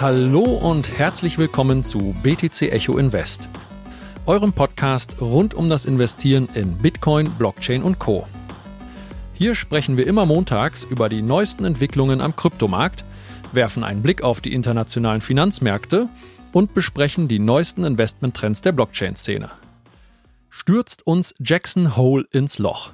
[0.00, 3.48] Hallo und herzlich willkommen zu BTC Echo Invest,
[4.26, 8.24] eurem Podcast rund um das Investieren in Bitcoin, Blockchain und Co.
[9.34, 13.02] Hier sprechen wir immer montags über die neuesten Entwicklungen am Kryptomarkt,
[13.50, 16.08] werfen einen Blick auf die internationalen Finanzmärkte
[16.52, 19.50] und besprechen die neuesten Investmenttrends der Blockchain-Szene.
[20.48, 22.92] Stürzt uns Jackson Hole ins Loch.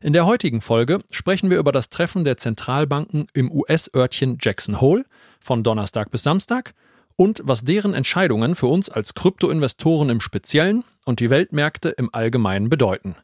[0.00, 5.04] In der heutigen Folge sprechen wir über das Treffen der Zentralbanken im US-Örtchen Jackson Hole
[5.40, 6.74] von Donnerstag bis Samstag
[7.16, 12.68] und was deren Entscheidungen für uns als Kryptoinvestoren im Speziellen und die Weltmärkte im Allgemeinen
[12.68, 13.16] bedeuten.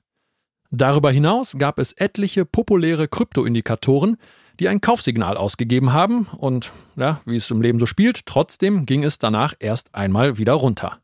[0.70, 4.16] Darüber hinaus gab es etliche populäre Kryptoindikatoren,
[4.59, 9.05] die ein Kaufsignal ausgegeben haben und, ja, wie es im Leben so spielt, trotzdem ging
[9.05, 10.98] es danach erst einmal wieder runter.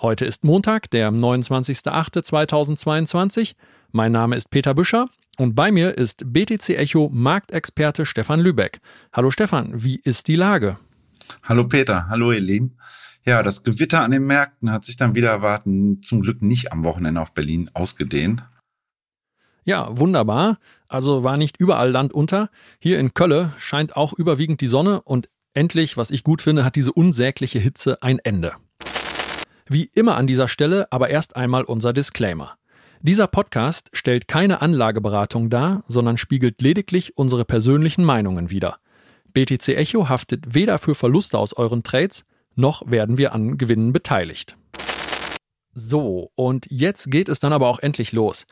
[0.00, 3.54] Heute ist Montag, der 29.08.2022
[3.92, 5.08] mein Name ist Peter Büscher
[5.42, 8.80] und bei mir ist BTC Echo Marktexperte Stefan Lübeck.
[9.12, 10.78] Hallo Stefan, wie ist die Lage?
[11.42, 12.76] Hallo Peter, hallo ihr Lieben.
[13.24, 16.84] Ja, das Gewitter an den Märkten hat sich dann wieder erwarten, zum Glück nicht am
[16.84, 18.44] Wochenende auf Berlin ausgedehnt.
[19.64, 20.58] Ja, wunderbar.
[20.86, 22.48] Also war nicht überall Land unter.
[22.78, 26.76] Hier in Kölle scheint auch überwiegend die Sonne und endlich, was ich gut finde, hat
[26.76, 28.54] diese unsägliche Hitze ein Ende.
[29.68, 32.56] Wie immer an dieser Stelle aber erst einmal unser Disclaimer.
[33.04, 38.78] Dieser Podcast stellt keine Anlageberatung dar, sondern spiegelt lediglich unsere persönlichen Meinungen wider.
[39.32, 44.56] BTC Echo haftet weder für Verluste aus euren Trades, noch werden wir an Gewinnen beteiligt.
[45.74, 48.46] So, und jetzt geht es dann aber auch endlich los.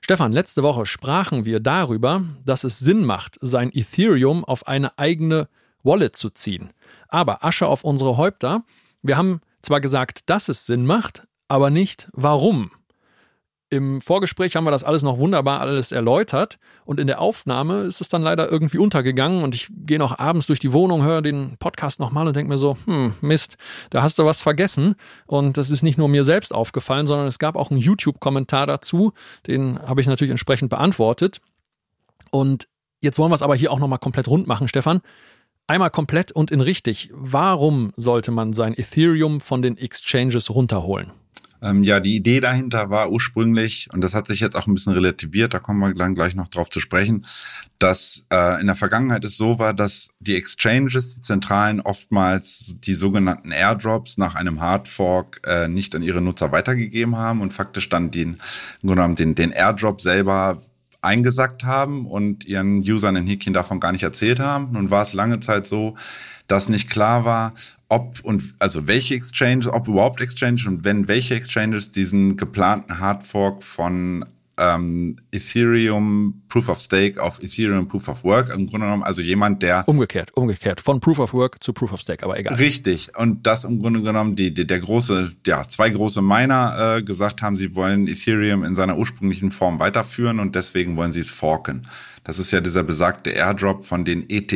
[0.00, 5.48] Stefan, letzte Woche sprachen wir darüber, dass es Sinn macht, sein Ethereum auf eine eigene
[5.82, 6.70] Wallet zu ziehen.
[7.08, 8.62] Aber Asche auf unsere Häupter.
[9.02, 12.70] Wir haben zwar gesagt, dass es Sinn macht, aber nicht warum.
[13.68, 18.00] Im Vorgespräch haben wir das alles noch wunderbar alles erläutert und in der Aufnahme ist
[18.00, 21.56] es dann leider irgendwie untergegangen und ich gehe noch abends durch die Wohnung, höre den
[21.58, 23.56] Podcast nochmal und denke mir so, hm, Mist,
[23.90, 24.94] da hast du was vergessen
[25.26, 29.12] und das ist nicht nur mir selbst aufgefallen, sondern es gab auch einen YouTube-Kommentar dazu,
[29.48, 31.40] den habe ich natürlich entsprechend beantwortet
[32.30, 32.68] und
[33.00, 35.00] jetzt wollen wir es aber hier auch nochmal komplett rund machen, Stefan.
[35.66, 37.10] Einmal komplett und in richtig.
[37.12, 41.10] Warum sollte man sein Ethereum von den Exchanges runterholen?
[41.62, 44.92] Ähm, ja, die Idee dahinter war ursprünglich, und das hat sich jetzt auch ein bisschen
[44.92, 47.24] relativiert, da kommen wir dann gleich noch drauf zu sprechen,
[47.78, 52.94] dass äh, in der Vergangenheit es so war, dass die Exchanges, die Zentralen, oftmals die
[52.94, 58.10] sogenannten Airdrops nach einem Hardfork äh, nicht an ihre Nutzer weitergegeben haben und faktisch dann
[58.10, 58.38] den,
[58.82, 60.62] den, den Airdrop selber
[61.02, 64.72] eingesackt haben und ihren Usern in Häkchen davon gar nicht erzählt haben.
[64.72, 65.94] Nun war es lange Zeit so,
[66.48, 67.54] dass nicht klar war,
[67.88, 73.62] ob und also welche Exchanges, ob überhaupt Exchanges und wenn welche Exchanges diesen geplanten Hardfork
[73.62, 74.24] von
[74.58, 79.62] ähm, Ethereum Proof of Stake auf Ethereum Proof of Work im Grunde genommen, also jemand,
[79.62, 82.54] der umgekehrt, umgekehrt von Proof of Work zu Proof of Stake, aber egal.
[82.54, 87.02] Richtig und das im Grunde genommen die, die der große, ja zwei große Miner äh,
[87.02, 91.30] gesagt haben, sie wollen Ethereum in seiner ursprünglichen Form weiterführen und deswegen wollen sie es
[91.30, 91.86] forken.
[92.24, 94.52] Das ist ja dieser besagte Airdrop von den ETH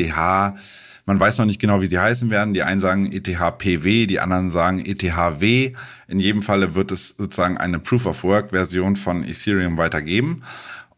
[1.10, 2.54] man weiß noch nicht genau, wie sie heißen werden.
[2.54, 5.72] Die einen sagen ETH-PW, die anderen sagen ETH-W.
[6.06, 10.44] In jedem Falle wird es sozusagen eine Proof-of-Work-Version von Ethereum weitergeben.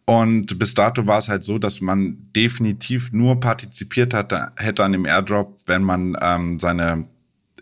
[0.04, 4.92] Und bis dato war es halt so, dass man definitiv nur partizipiert hat, hätte an
[4.92, 7.06] dem Airdrop, wenn man ähm, seine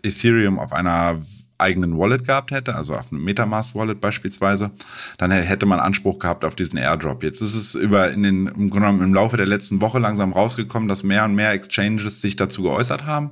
[0.03, 1.21] Ethereum auf einer
[1.61, 4.71] eigenen Wallet gehabt hätte, also auf einem Metamask Wallet beispielsweise,
[5.17, 7.23] dann hätte man Anspruch gehabt auf diesen Airdrop.
[7.23, 10.33] Jetzt ist es über in den im, Grunde genommen im Laufe der letzten Woche langsam
[10.33, 13.31] rausgekommen, dass mehr und mehr Exchanges sich dazu geäußert haben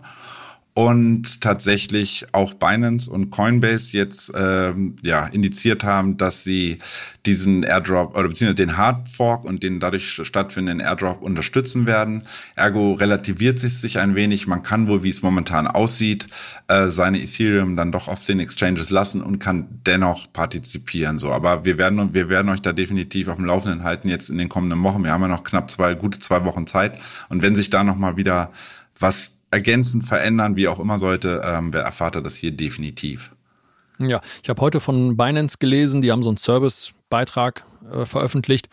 [0.80, 6.78] und tatsächlich auch Binance und Coinbase jetzt ähm, ja indiziert haben, dass sie
[7.26, 12.24] diesen Airdrop oder beziehungsweise den Hard Fork und den dadurch stattfindenden Airdrop unterstützen werden.
[12.56, 14.48] Ergo relativiert sich sich ein wenig.
[14.48, 16.28] Man kann wohl, wie es momentan aussieht,
[16.70, 21.20] äh, seine Ethereum dann doch auf den Exchanges lassen und kann dennoch partizipieren.
[21.20, 24.38] So, aber wir werden wir werden euch da definitiv auf dem Laufenden halten jetzt in
[24.38, 25.04] den kommenden Wochen.
[25.04, 27.98] Wir haben ja noch knapp zwei gute zwei Wochen Zeit und wenn sich da noch
[27.98, 28.52] mal wieder
[28.98, 33.32] was ergänzen, verändern, wie auch immer sollte, ähm, erfahrt er das hier definitiv.
[34.00, 38.70] Ja, ich habe heute von Binance gelesen, die haben so einen Servicebeitrag äh, veröffentlicht,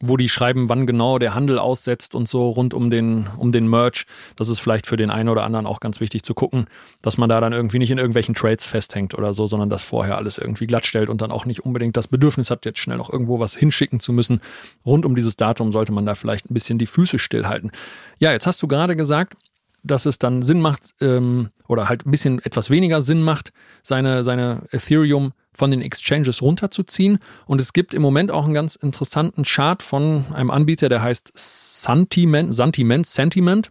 [0.00, 3.68] wo die schreiben, wann genau der Handel aussetzt und so rund um den, um den
[3.68, 4.06] Merch.
[4.36, 6.68] Das ist vielleicht für den einen oder anderen auch ganz wichtig zu gucken,
[7.02, 10.16] dass man da dann irgendwie nicht in irgendwelchen Trades festhängt oder so, sondern das vorher
[10.16, 13.10] alles irgendwie glatt stellt und dann auch nicht unbedingt das Bedürfnis hat, jetzt schnell noch
[13.10, 14.40] irgendwo was hinschicken zu müssen.
[14.86, 17.72] Rund um dieses Datum sollte man da vielleicht ein bisschen die Füße stillhalten.
[18.20, 19.34] Ja, jetzt hast du gerade gesagt,
[19.82, 23.52] dass es dann Sinn macht ähm, oder halt ein bisschen etwas weniger Sinn macht,
[23.82, 27.18] seine, seine Ethereum von den Exchanges runterzuziehen.
[27.46, 31.32] Und es gibt im Moment auch einen ganz interessanten Chart von einem Anbieter, der heißt
[31.34, 33.70] Sentiment, Sentiment, Sentiment.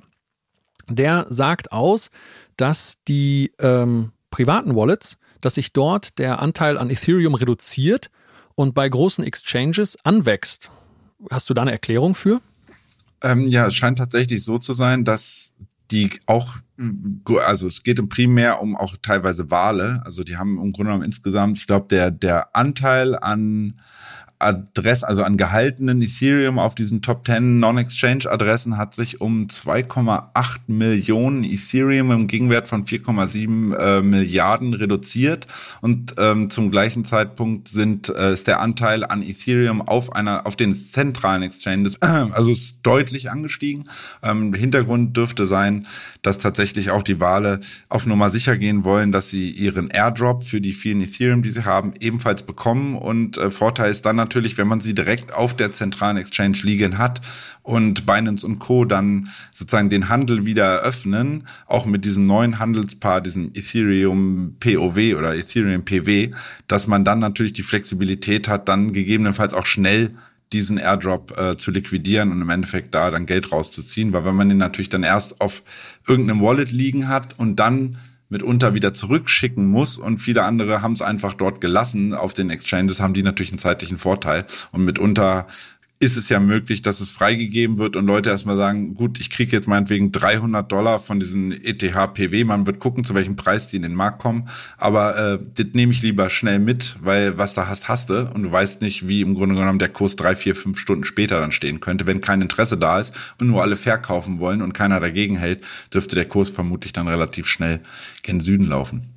[0.90, 2.10] der sagt aus,
[2.58, 8.10] dass die ähm, privaten Wallets, dass sich dort der Anteil an Ethereum reduziert
[8.56, 10.72] und bei großen Exchanges anwächst.
[11.30, 12.42] Hast du da eine Erklärung für?
[13.22, 15.54] Ähm, ja, es scheint tatsächlich so zu sein, dass
[15.92, 16.58] die auch,
[17.46, 20.02] also es geht im primär um auch teilweise Wale.
[20.06, 23.80] Also die haben im Grunde genommen insgesamt, ich glaube, der, der Anteil an
[24.40, 30.60] Adress, also an gehaltenen Ethereum auf diesen Top 10 Non-Exchange Adressen hat sich um 2,8
[30.68, 35.48] Millionen Ethereum im Gegenwert von 4,7 äh, Milliarden reduziert
[35.82, 40.56] und ähm, zum gleichen Zeitpunkt sind äh, ist der Anteil an Ethereum auf einer auf
[40.56, 43.90] den zentralen Exchanges äh, also ist deutlich angestiegen.
[44.22, 45.88] Ähm, Hintergrund dürfte sein,
[46.22, 50.62] dass tatsächlich auch die Wale auf Nummer sicher gehen wollen, dass sie ihren Airdrop für
[50.62, 54.68] die vielen Ethereum, die sie haben, ebenfalls bekommen und äh, Vorteil ist dann natürlich, wenn
[54.68, 57.22] man sie direkt auf der zentralen Exchange liegen hat
[57.64, 58.84] und Binance und Co.
[58.84, 65.34] dann sozusagen den Handel wieder eröffnen, auch mit diesem neuen Handelspaar, diesem Ethereum POW oder
[65.34, 66.32] Ethereum PW,
[66.68, 70.12] dass man dann natürlich die Flexibilität hat, dann gegebenenfalls auch schnell
[70.52, 74.50] diesen Airdrop äh, zu liquidieren und im Endeffekt da dann Geld rauszuziehen, weil wenn man
[74.50, 75.64] den natürlich dann erst auf
[76.06, 77.98] irgendeinem Wallet liegen hat und dann
[78.30, 79.98] mitunter wieder zurückschicken muss.
[79.98, 83.60] Und viele andere haben es einfach dort gelassen auf den Exchanges, haben die natürlich einen
[83.60, 84.46] zeitlichen Vorteil.
[84.72, 85.48] Und mitunter
[86.00, 89.52] ist es ja möglich, dass es freigegeben wird und Leute erstmal sagen, gut, ich kriege
[89.52, 93.82] jetzt meinetwegen 300 Dollar von diesen ETH-PW, man wird gucken, zu welchem Preis die in
[93.82, 94.48] den Markt kommen,
[94.78, 98.44] aber äh, das nehme ich lieber schnell mit, weil was da hast, hast du und
[98.44, 101.52] du weißt nicht, wie im Grunde genommen der Kurs drei, vier, fünf Stunden später dann
[101.52, 102.06] stehen könnte.
[102.06, 106.16] Wenn kein Interesse da ist und nur alle verkaufen wollen und keiner dagegen hält, dürfte
[106.16, 107.80] der Kurs vermutlich dann relativ schnell
[108.22, 109.14] gen Süden laufen.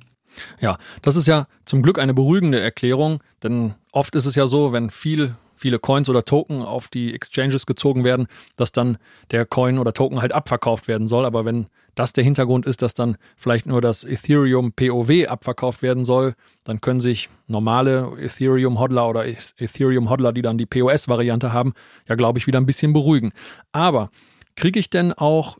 [0.59, 4.71] Ja, das ist ja zum Glück eine beruhigende Erklärung, denn oft ist es ja so,
[4.71, 8.97] wenn viel viele Coins oder Token auf die Exchanges gezogen werden, dass dann
[9.29, 11.23] der Coin oder Token halt abverkauft werden soll.
[11.23, 16.03] Aber wenn das der Hintergrund ist, dass dann vielleicht nur das Ethereum POW abverkauft werden
[16.03, 21.73] soll, dann können sich normale Ethereum Hodler oder Ethereum Hodler, die dann die POS-Variante haben,
[22.07, 23.31] ja, glaube ich, wieder ein bisschen beruhigen.
[23.71, 24.09] Aber
[24.55, 25.57] kriege ich denn auch,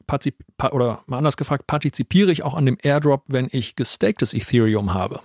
[0.71, 5.19] oder mal anders gefragt, partizipiere ich auch an dem Airdrop, wenn ich gestaktes Ethereum habe?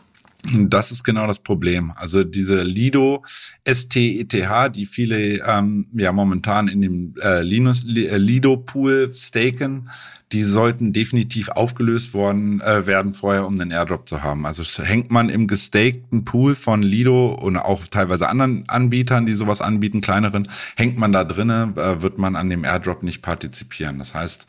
[0.55, 1.93] Das ist genau das Problem.
[1.97, 3.25] Also diese Lido
[3.67, 9.89] STETH, die viele ähm, ja momentan in dem äh, Linus, äh, Lido Pool staken,
[10.33, 14.45] die sollten definitiv aufgelöst worden äh, werden vorher, um einen Airdrop zu haben.
[14.47, 19.61] Also hängt man im gestakten Pool von Lido und auch teilweise anderen Anbietern, die sowas
[19.61, 23.99] anbieten, kleineren, hängt man da drinnen, äh, wird man an dem Airdrop nicht partizipieren.
[23.99, 24.47] Das heißt,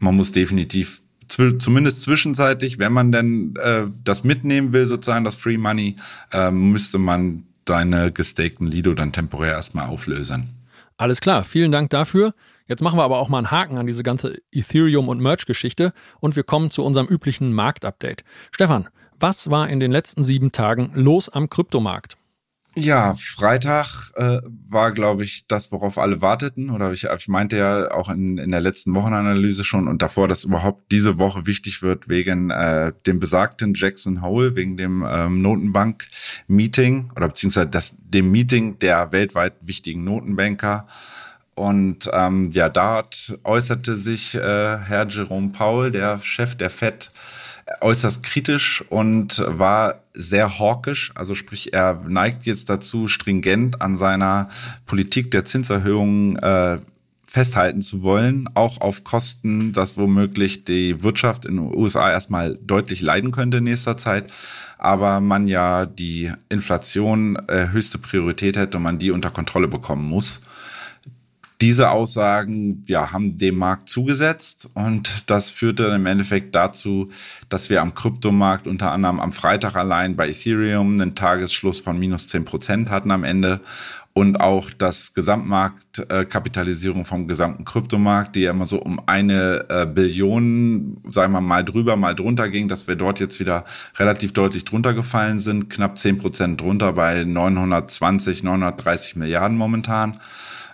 [0.00, 5.58] man muss definitiv zumindest zwischenzeitlich, wenn man denn äh, das mitnehmen will, sozusagen das Free
[5.58, 5.96] Money,
[6.32, 10.48] äh, müsste man deine gestakten Lido dann temporär erstmal auflösen.
[10.96, 12.34] Alles klar, vielen Dank dafür.
[12.66, 16.36] Jetzt machen wir aber auch mal einen Haken an diese ganze Ethereum- und Merch-Geschichte und
[16.36, 18.24] wir kommen zu unserem üblichen Marktupdate.
[18.52, 18.88] Stefan,
[19.18, 22.16] was war in den letzten sieben Tagen los am Kryptomarkt?
[22.76, 24.38] Ja, Freitag äh,
[24.68, 26.70] war, glaube ich, das, worauf alle warteten.
[26.70, 30.44] Oder ich, ich meinte ja auch in, in der letzten Wochenanalyse schon und davor, dass
[30.44, 37.10] überhaupt diese Woche wichtig wird wegen äh, dem besagten Jackson Hole, wegen dem ähm, Notenbank-Meeting
[37.16, 40.86] oder beziehungsweise das, dem Meeting der weltweit wichtigen Notenbanker.
[41.56, 44.38] Und ähm, ja, dort äußerte sich äh,
[44.78, 47.10] Herr Jerome Paul, der Chef der FED,
[47.80, 54.48] äußerst kritisch und war sehr hawkisch, also sprich er neigt jetzt dazu, stringent an seiner
[54.86, 56.78] Politik der Zinserhöhungen äh,
[57.30, 63.02] festhalten zu wollen, auch auf Kosten, dass womöglich die Wirtschaft in den USA erstmal deutlich
[63.02, 64.32] leiden könnte in nächster Zeit,
[64.78, 70.08] aber man ja die Inflation äh, höchste Priorität hätte und man die unter Kontrolle bekommen
[70.08, 70.42] muss.
[71.60, 77.10] Diese Aussagen ja, haben dem Markt zugesetzt und das führte im Endeffekt dazu,
[77.50, 82.28] dass wir am Kryptomarkt unter anderem am Freitag allein bei Ethereum einen Tagesschluss von minus
[82.28, 83.60] zehn Prozent hatten am Ende
[84.12, 90.96] und auch das Gesamtmarktkapitalisierung vom gesamten Kryptomarkt, die ja immer so um eine äh, Billion,
[91.10, 93.64] sagen wir mal drüber, mal drunter ging, dass wir dort jetzt wieder
[93.98, 100.18] relativ deutlich drunter gefallen sind, knapp zehn Prozent drunter bei 920, 930 Milliarden momentan.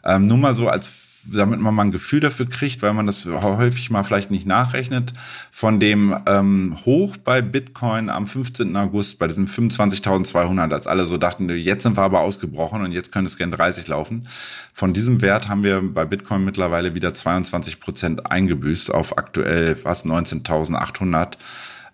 [0.07, 3.27] Ähm, nur mal so als damit man mal ein Gefühl dafür kriegt, weil man das
[3.27, 5.13] häufig mal vielleicht nicht nachrechnet,
[5.51, 8.77] von dem ähm, Hoch bei Bitcoin am 15.
[8.77, 13.13] August bei diesen 25.200, als alle so dachten, jetzt sind wir aber ausgebrochen und jetzt
[13.13, 14.27] könnte es gern 30 laufen.
[14.73, 20.07] Von diesem Wert haben wir bei Bitcoin mittlerweile wieder 22 Prozent eingebüßt auf aktuell fast
[20.07, 21.35] 19.800.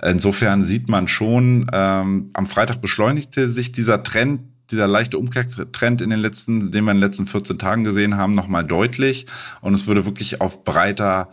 [0.04, 4.40] Insofern sieht man schon, ähm, am Freitag beschleunigte sich dieser Trend
[4.72, 8.34] dieser leichte Umkehrtrend in den letzten, den wir in den letzten 14 Tagen gesehen haben,
[8.34, 9.26] nochmal deutlich.
[9.60, 11.30] Und es würde wirklich auf breiter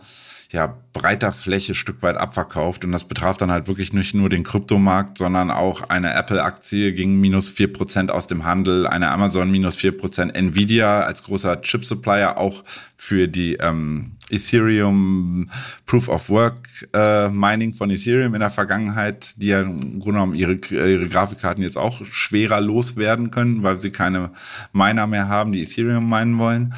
[0.52, 2.84] ja, breiter Fläche Stück weit abverkauft.
[2.84, 7.20] Und das betraf dann halt wirklich nicht nur den Kryptomarkt, sondern auch eine Apple-Aktie ging
[7.20, 12.36] minus vier Prozent aus dem Handel, eine Amazon minus vier Prozent, Nvidia als großer Chip-Supplier
[12.36, 12.64] auch
[12.96, 15.48] für die ähm, Ethereum
[15.86, 20.34] Proof of Work äh, Mining von Ethereum in der Vergangenheit, die ja im Grunde genommen
[20.34, 24.30] ihre, ihre Grafikkarten jetzt auch schwerer loswerden können, weil sie keine
[24.72, 26.74] Miner mehr haben, die Ethereum meinen wollen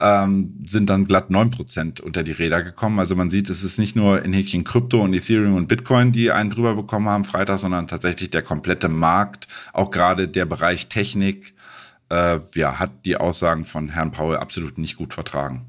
[0.00, 2.98] ähm, sind dann glatt neun Prozent unter die Räder gekommen.
[2.98, 6.30] Also man sieht, es ist nicht nur in Häkchen Krypto und Ethereum und Bitcoin, die
[6.30, 11.54] einen drüber bekommen haben Freitag, sondern tatsächlich der komplette Markt, auch gerade der Bereich Technik,
[12.10, 15.66] äh, ja, hat die Aussagen von Herrn Paul absolut nicht gut vertragen.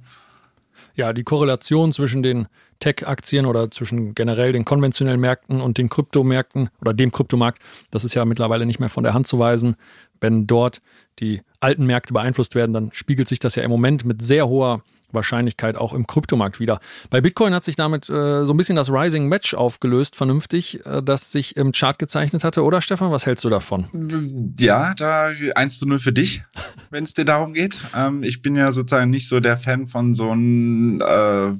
[0.96, 2.48] Ja, die Korrelation zwischen den
[2.82, 7.62] Tech-Aktien oder zwischen generell den konventionellen Märkten und den Kryptomärkten oder dem Kryptomarkt,
[7.92, 9.78] das ist ja mittlerweile nicht mehr von der Hand zu weisen.
[10.20, 10.82] Wenn dort
[11.20, 14.84] die alten Märkte beeinflusst werden, dann spiegelt sich das ja im Moment mit sehr hoher
[15.14, 16.80] Wahrscheinlichkeit auch im Kryptomarkt wieder.
[17.10, 21.02] Bei Bitcoin hat sich damit äh, so ein bisschen das Rising Match aufgelöst, vernünftig, äh,
[21.04, 23.12] das sich im Chart gezeichnet hatte, oder Stefan?
[23.12, 24.54] Was hältst du davon?
[24.58, 26.44] Ja, da 1 zu 0 für dich,
[26.90, 27.82] wenn es dir darum geht.
[27.96, 31.54] Ähm, ich bin ja sozusagen nicht so der Fan von so einem äh,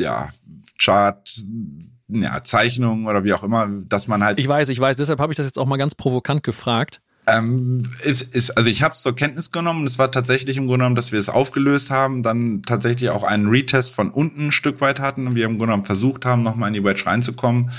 [0.00, 0.30] ja,
[0.78, 1.44] Chart
[2.08, 4.38] ja, Zeichnungen oder wie auch immer, dass man halt.
[4.38, 7.00] Ich weiß, ich weiß, deshalb habe ich das jetzt auch mal ganz provokant gefragt.
[7.26, 9.86] Ähm, ist, ist, also ich habe es zur Kenntnis genommen.
[9.86, 13.48] Es war tatsächlich im Grunde genommen, dass wir es aufgelöst haben, dann tatsächlich auch einen
[13.48, 16.68] Retest von unten ein Stück weit hatten und wir im Grunde genommen versucht haben, nochmal
[16.68, 17.70] in die Wedge reinzukommen,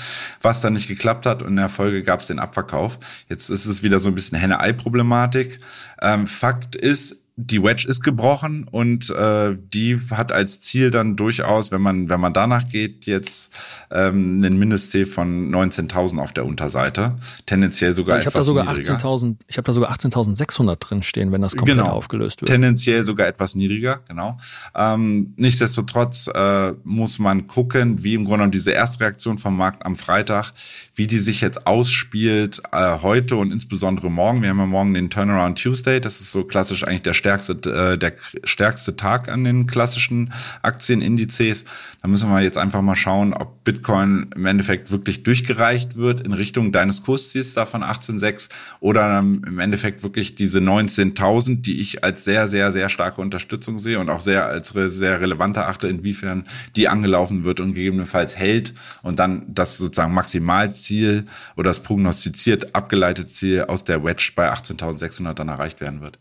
[0.41, 2.99] was dann nicht geklappt hat und in der Folge gab es den Abverkauf.
[3.29, 5.59] Jetzt ist es wieder so ein bisschen Henne-Ei-Problematik.
[6.01, 11.71] Ähm, Fakt ist, die Wedge ist gebrochen und äh, die hat als Ziel dann durchaus,
[11.71, 13.49] wenn man wenn man danach geht, jetzt
[13.89, 18.97] ähm, einen Mindestziel von 19.000 auf der Unterseite, tendenziell sogar ich etwas sogar niedriger.
[18.97, 21.89] 18.000, ich habe da sogar 18.600 drin stehen, wenn das komplett Genau.
[21.91, 22.49] aufgelöst wird.
[22.51, 24.37] Tendenziell sogar etwas niedriger, genau.
[24.75, 29.95] Ähm, nichtsdestotrotz äh, muss man gucken, wie im Grunde genommen diese Erstreaktion vom Markt am
[29.95, 30.51] Freitag,
[30.95, 34.41] wie die sich jetzt ausspielt äh, heute und insbesondere morgen.
[34.41, 36.01] Wir haben ja morgen den Turnaround Tuesday.
[36.01, 38.13] Das ist so klassisch eigentlich der stärkste, äh, der
[38.43, 41.65] stärkste Tag an den klassischen Aktienindizes.
[42.01, 46.33] Da müssen wir jetzt einfach mal schauen, ob Bitcoin im Endeffekt wirklich durchgereicht wird in
[46.33, 48.49] Richtung deines Kursziels da von 18,6
[48.79, 53.99] oder im Endeffekt wirklich diese 19.000, die ich als sehr, sehr, sehr starke Unterstützung sehe
[53.99, 56.43] und auch sehr als re sehr relevant erachte, inwiefern
[56.75, 58.73] die angelaufen wird und gegebenenfalls hält
[59.03, 61.25] und dann das sozusagen Maximalziel
[61.55, 66.17] oder das prognostiziert abgeleitete Ziel aus der Wedge bei 18.600 dann erreicht werden wird.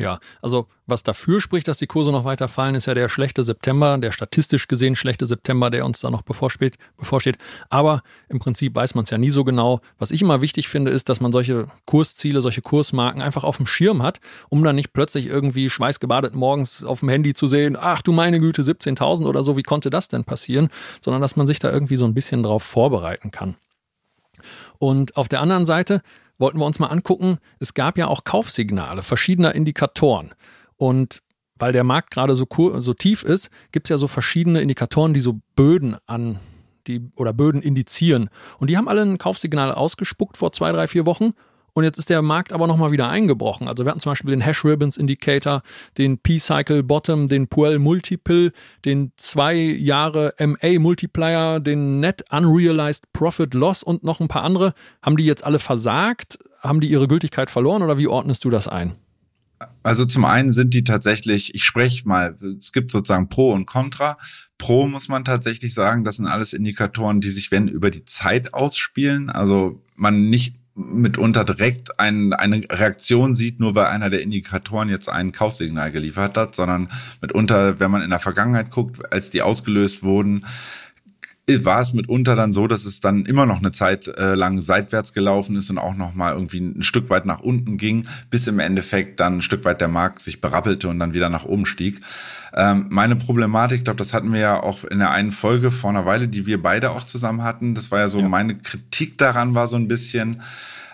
[0.00, 3.44] Ja, also was dafür spricht, dass die Kurse noch weiter fallen, ist ja der schlechte
[3.44, 6.78] September, der statistisch gesehen schlechte September, der uns da noch bevorsteht.
[6.96, 7.36] bevorsteht.
[7.68, 9.80] Aber im Prinzip weiß man es ja nie so genau.
[9.98, 13.66] Was ich immer wichtig finde, ist, dass man solche Kursziele, solche Kursmarken einfach auf dem
[13.66, 18.00] Schirm hat, um dann nicht plötzlich irgendwie schweißgebadet morgens auf dem Handy zu sehen, ach
[18.00, 20.70] du meine Güte, 17.000 oder so, wie konnte das denn passieren?
[21.02, 23.56] Sondern dass man sich da irgendwie so ein bisschen drauf vorbereiten kann.
[24.78, 26.02] Und auf der anderen Seite
[26.40, 30.34] wollten wir uns mal angucken, es gab ja auch Kaufsignale verschiedener Indikatoren.
[30.76, 31.22] Und
[31.56, 32.46] weil der Markt gerade so,
[32.80, 36.40] so tief ist, gibt es ja so verschiedene Indikatoren, die so Böden an
[36.86, 38.30] die oder Böden indizieren.
[38.58, 41.34] Und die haben alle ein Kaufsignal ausgespuckt vor zwei, drei, vier Wochen.
[41.72, 43.68] Und jetzt ist der Markt aber nochmal wieder eingebrochen.
[43.68, 45.62] Also wir hatten zum Beispiel den Hash Ribbons Indicator,
[45.98, 48.52] den P-Cycle Bottom, den Puel Multiple,
[48.84, 54.74] den zwei Jahre MA Multiplier, den Net Unrealized Profit Loss und noch ein paar andere.
[55.02, 56.38] Haben die jetzt alle versagt?
[56.60, 58.96] Haben die ihre Gültigkeit verloren oder wie ordnest du das ein?
[59.82, 64.16] Also zum einen sind die tatsächlich, ich spreche mal, es gibt sozusagen Pro und Contra.
[64.58, 68.54] Pro muss man tatsächlich sagen, das sind alles Indikatoren, die sich, wenn über die Zeit
[68.54, 74.88] ausspielen, also man nicht mitunter direkt ein, eine Reaktion sieht, nur weil einer der Indikatoren
[74.88, 76.88] jetzt ein Kaufsignal geliefert hat, sondern
[77.20, 80.44] mitunter, wenn man in der Vergangenheit guckt, als die ausgelöst wurden,
[81.58, 85.12] war es mitunter dann so, dass es dann immer noch eine Zeit äh, lang seitwärts
[85.12, 88.60] gelaufen ist und auch noch mal irgendwie ein Stück weit nach unten ging, bis im
[88.60, 92.00] Endeffekt dann ein Stück weit der Markt sich berappelte und dann wieder nach oben stieg.
[92.54, 95.90] Ähm, meine Problematik, ich glaube, das hatten wir ja auch in der einen Folge vor
[95.90, 97.74] einer Weile, die wir beide auch zusammen hatten.
[97.74, 98.28] Das war ja so, ja.
[98.28, 100.42] meine Kritik daran war so ein bisschen,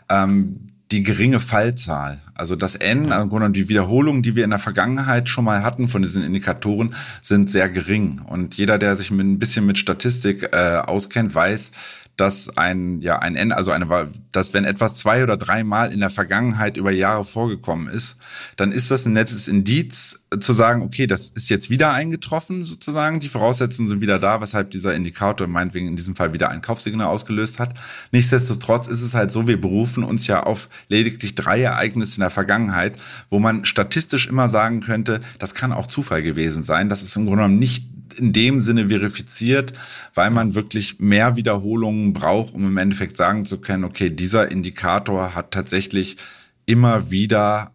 [0.09, 2.21] ähm, die geringe Fallzahl.
[2.35, 6.03] Also das N, also die Wiederholungen, die wir in der Vergangenheit schon mal hatten von
[6.03, 8.21] diesen Indikatoren, sind sehr gering.
[8.25, 11.73] Und jeder, der sich mit, ein bisschen mit Statistik äh, auskennt, weiß,
[12.17, 16.11] dass ein, ja, ein N, also eine, dass wenn etwas zwei oder dreimal in der
[16.11, 18.17] Vergangenheit über Jahre vorgekommen ist,
[18.57, 23.21] dann ist das ein nettes Indiz zu sagen, okay, das ist jetzt wieder eingetroffen sozusagen,
[23.21, 27.07] die Voraussetzungen sind wieder da, weshalb dieser Indikator meinetwegen in diesem Fall wieder ein Kaufsignal
[27.07, 27.75] ausgelöst hat.
[28.13, 32.31] Nichtsdestotrotz ist es halt so, wir berufen uns ja auf lediglich drei Ereignisse in der
[32.31, 32.95] Vergangenheit,
[33.29, 37.27] wo man statistisch immer sagen könnte, das kann auch Zufall gewesen sein, das ist im
[37.27, 39.73] Grunde genommen nicht in dem Sinne verifiziert,
[40.15, 45.35] weil man wirklich mehr Wiederholungen braucht, um im Endeffekt sagen zu können, okay, dieser Indikator
[45.35, 46.17] hat tatsächlich
[46.67, 47.73] immer wieder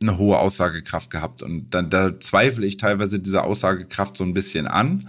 [0.00, 1.42] eine hohe Aussagekraft gehabt.
[1.42, 5.08] Und dann, da zweifle ich teilweise diese Aussagekraft so ein bisschen an.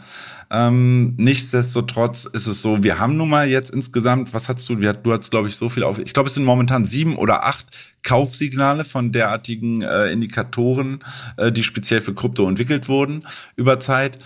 [0.49, 5.11] Ähm, nichtsdestotrotz ist es so, wir haben nun mal jetzt insgesamt, was hast du, du
[5.11, 7.65] hast glaube ich so viel auf, ich glaube es sind momentan sieben oder acht
[8.01, 10.99] Kaufsignale von derartigen äh, Indikatoren,
[11.35, 13.25] äh, die speziell für Krypto entwickelt wurden
[13.57, 14.19] über Zeit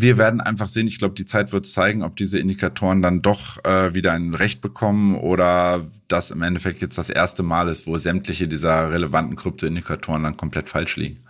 [0.00, 3.62] wir werden einfach sehen, ich glaube, die Zeit wird zeigen, ob diese Indikatoren dann doch
[3.64, 7.98] äh, wieder ein Recht bekommen oder das im Endeffekt jetzt das erste Mal ist, wo
[7.98, 11.20] sämtliche dieser relevanten Kryptoindikatoren dann komplett falsch liegen.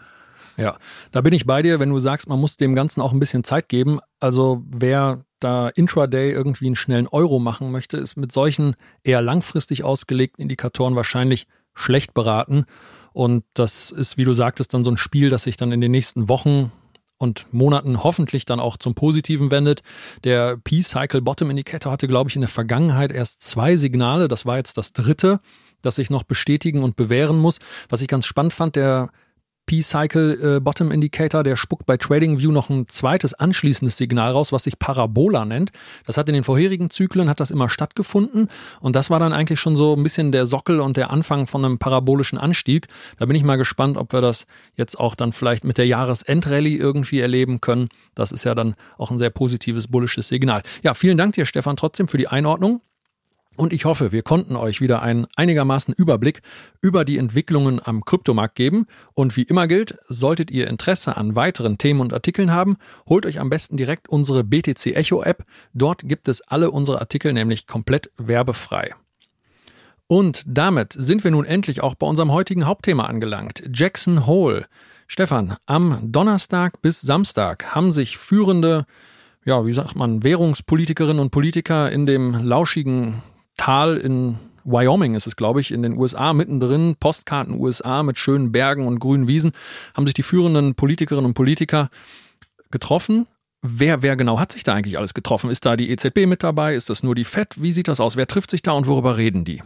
[0.56, 0.76] Ja,
[1.12, 3.44] da bin ich bei dir, wenn du sagst, man muss dem Ganzen auch ein bisschen
[3.44, 4.00] Zeit geben.
[4.18, 9.84] Also wer da intraday irgendwie einen schnellen Euro machen möchte, ist mit solchen eher langfristig
[9.84, 12.64] ausgelegten Indikatoren wahrscheinlich schlecht beraten.
[13.12, 15.92] Und das ist, wie du sagtest, dann so ein Spiel, das sich dann in den
[15.92, 16.72] nächsten Wochen
[17.18, 19.82] und Monaten hoffentlich dann auch zum Positiven wendet.
[20.24, 24.28] Der P-Cycle Bottom Indicator hatte, glaube ich, in der Vergangenheit erst zwei Signale.
[24.28, 25.40] Das war jetzt das dritte,
[25.82, 27.58] das sich noch bestätigen und bewähren muss.
[27.88, 29.10] Was ich ganz spannend fand, der
[29.68, 34.64] P-Cycle äh, Bottom Indicator, der spuckt bei TradingView noch ein zweites anschließendes Signal raus, was
[34.64, 35.72] sich Parabola nennt.
[36.06, 38.48] Das hat in den vorherigen Zyklen hat das immer stattgefunden
[38.80, 41.64] und das war dann eigentlich schon so ein bisschen der Sockel und der Anfang von
[41.64, 42.86] einem parabolischen Anstieg.
[43.18, 46.76] Da bin ich mal gespannt, ob wir das jetzt auch dann vielleicht mit der Jahresendrallye
[46.76, 47.90] irgendwie erleben können.
[48.14, 50.62] Das ist ja dann auch ein sehr positives bullisches Signal.
[50.82, 52.80] Ja, vielen Dank dir Stefan trotzdem für die Einordnung.
[53.58, 56.42] Und ich hoffe, wir konnten euch wieder einen einigermaßen Überblick
[56.80, 58.86] über die Entwicklungen am Kryptomarkt geben.
[59.14, 62.76] Und wie immer gilt, solltet ihr Interesse an weiteren Themen und Artikeln haben,
[63.08, 65.44] holt euch am besten direkt unsere BTC Echo App.
[65.74, 68.94] Dort gibt es alle unsere Artikel nämlich komplett werbefrei.
[70.06, 73.64] Und damit sind wir nun endlich auch bei unserem heutigen Hauptthema angelangt.
[73.74, 74.66] Jackson Hole.
[75.08, 78.86] Stefan, am Donnerstag bis Samstag haben sich führende
[79.44, 83.22] ja, wie sagt man, Währungspolitikerinnen und Politiker in dem lauschigen
[83.58, 88.52] Tal in Wyoming ist es, glaube ich, in den USA, mittendrin, Postkarten USA mit schönen
[88.52, 89.52] Bergen und grünen Wiesen,
[89.94, 91.90] haben sich die führenden Politikerinnen und Politiker
[92.70, 93.26] getroffen.
[93.60, 95.50] Wer, wer genau hat sich da eigentlich alles getroffen?
[95.50, 96.74] Ist da die EZB mit dabei?
[96.74, 97.60] Ist das nur die FED?
[97.60, 98.16] Wie sieht das aus?
[98.16, 99.62] Wer trifft sich da und worüber reden die?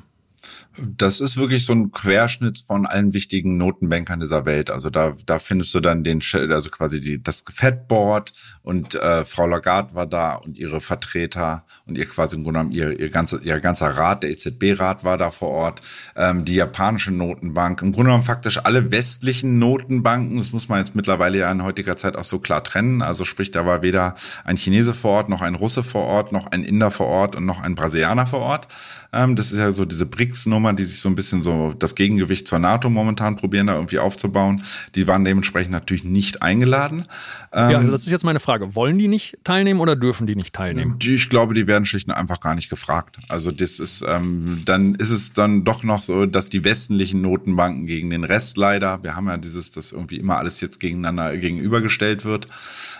[0.78, 4.70] Das ist wirklich so ein Querschnitt von allen wichtigen Notenbankern dieser Welt.
[4.70, 9.46] Also da, da findest du dann den, also quasi die, das Fedboard und äh, Frau
[9.46, 13.40] Lagarde war da und ihre Vertreter und ihr quasi im Grunde genommen ihr, ihr, ganze,
[13.42, 15.82] ihr ganzer Rat, der EZB-Rat war da vor Ort,
[16.16, 20.94] ähm, die japanische Notenbank, im Grunde genommen faktisch alle westlichen Notenbanken, das muss man jetzt
[20.94, 23.02] mittlerweile ja in heutiger Zeit auch so klar trennen.
[23.02, 26.46] Also sprich, da war weder ein Chinese vor Ort, noch ein Russe vor Ort, noch
[26.46, 28.68] ein Inder vor Ort und noch ein Brasilianer vor Ort.
[29.12, 32.48] Ähm, das ist ja so diese BRICS-Nummer, die sich so ein bisschen so das Gegengewicht
[32.48, 34.62] zur NATO momentan probieren, da irgendwie aufzubauen.
[34.94, 37.04] Die waren dementsprechend natürlich nicht eingeladen.
[37.52, 38.74] Ähm, ja, also das ist jetzt meine Frage.
[38.74, 40.98] Wollen die nicht teilnehmen oder dürfen die nicht teilnehmen?
[40.98, 43.18] Die, ich glaube, die werden schlicht und einfach gar nicht gefragt.
[43.28, 47.86] Also das ist, ähm, dann ist es dann doch noch so, dass die westlichen Notenbanken
[47.86, 52.24] gegen den Rest leider, wir haben ja dieses, dass irgendwie immer alles jetzt gegeneinander gegenübergestellt
[52.24, 52.48] wird.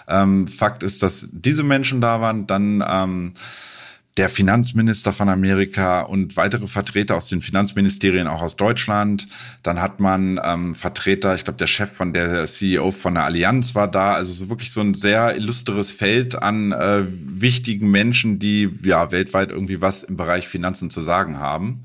[0.09, 3.33] Ähm, Fakt ist, dass diese Menschen da waren, dann ähm,
[4.18, 9.27] der Finanzminister von Amerika und weitere Vertreter aus den Finanzministerien auch aus Deutschland.
[9.62, 13.75] Dann hat man ähm, Vertreter, ich glaube, der Chef von der CEO von der Allianz
[13.75, 14.12] war da.
[14.14, 19.51] Also so wirklich so ein sehr illustres Feld an äh, wichtigen Menschen, die ja weltweit
[19.51, 21.85] irgendwie was im Bereich Finanzen zu sagen haben.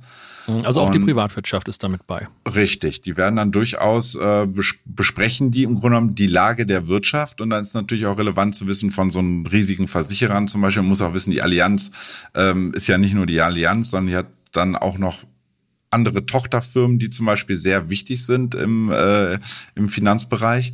[0.64, 2.28] Also auch und die Privatwirtschaft ist damit bei.
[2.48, 4.48] Richtig, die werden dann durchaus äh,
[4.86, 8.56] besprechen die im Grunde genommen die Lage der Wirtschaft und dann ist natürlich auch relevant
[8.56, 10.84] zu wissen von so einem riesigen Versicherern zum Beispiel.
[10.84, 11.92] Man muss auch wissen, die Allianz
[12.34, 15.20] ähm, ist ja nicht nur die Allianz, sondern die hat dann auch noch
[15.90, 19.40] andere Tochterfirmen, die zum Beispiel sehr wichtig sind im, äh,
[19.76, 20.74] im Finanzbereich.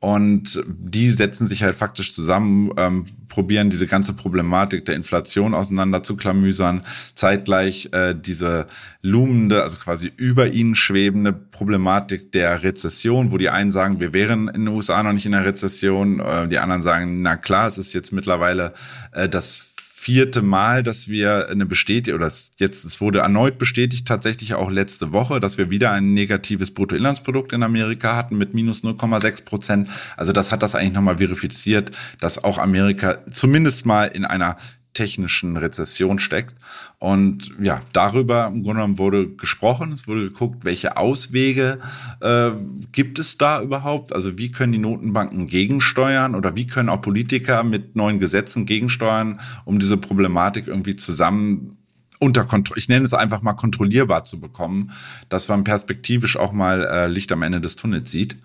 [0.00, 6.04] Und die setzen sich halt faktisch zusammen, ähm, probieren diese ganze Problematik der Inflation auseinander
[6.04, 6.82] zu klamüsern,
[7.14, 8.66] zeitgleich äh, diese
[9.02, 14.46] loomende, also quasi über ihnen schwebende Problematik der Rezession, wo die einen sagen, wir wären
[14.46, 17.76] in den USA noch nicht in der Rezession, äh, die anderen sagen, na klar, es
[17.76, 18.72] ist jetzt mittlerweile
[19.12, 19.67] äh, das
[20.08, 25.12] vierte Mal, dass wir eine Bestätigung, oder jetzt, es wurde erneut bestätigt, tatsächlich auch letzte
[25.12, 29.88] Woche, dass wir wieder ein negatives Bruttoinlandsprodukt in Amerika hatten mit minus 0,6 Prozent.
[30.16, 31.90] Also das hat das eigentlich nochmal verifiziert,
[32.20, 34.56] dass auch Amerika zumindest mal in einer
[34.98, 36.56] technischen Rezession steckt.
[36.98, 39.92] Und ja, darüber im Grunde genommen wurde gesprochen.
[39.92, 41.78] Es wurde geguckt, welche Auswege
[42.20, 42.50] äh,
[42.90, 44.12] gibt es da überhaupt?
[44.12, 49.38] Also wie können die Notenbanken gegensteuern oder wie können auch Politiker mit neuen Gesetzen gegensteuern,
[49.64, 51.76] um diese Problematik irgendwie zusammen
[52.18, 54.90] unter Kontrolle, ich nenne es einfach mal kontrollierbar zu bekommen,
[55.28, 58.36] dass man perspektivisch auch mal äh, Licht am Ende des Tunnels sieht.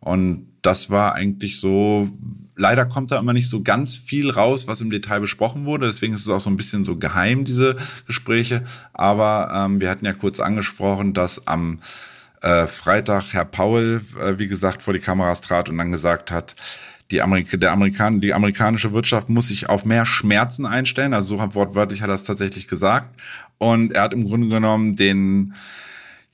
[0.00, 2.08] Und das war eigentlich so,
[2.56, 5.86] leider kommt da immer nicht so ganz viel raus, was im Detail besprochen wurde.
[5.86, 8.62] Deswegen ist es auch so ein bisschen so geheim, diese Gespräche.
[8.92, 11.80] Aber ähm, wir hatten ja kurz angesprochen, dass am
[12.42, 16.54] äh, Freitag Herr Paul, äh, wie gesagt, vor die Kameras trat und dann gesagt hat,
[17.10, 21.14] die, Amerika, der Amerikan die amerikanische Wirtschaft muss sich auf mehr Schmerzen einstellen.
[21.14, 23.18] Also so wortwörtlich hat er das tatsächlich gesagt.
[23.56, 25.54] Und er hat im Grunde genommen den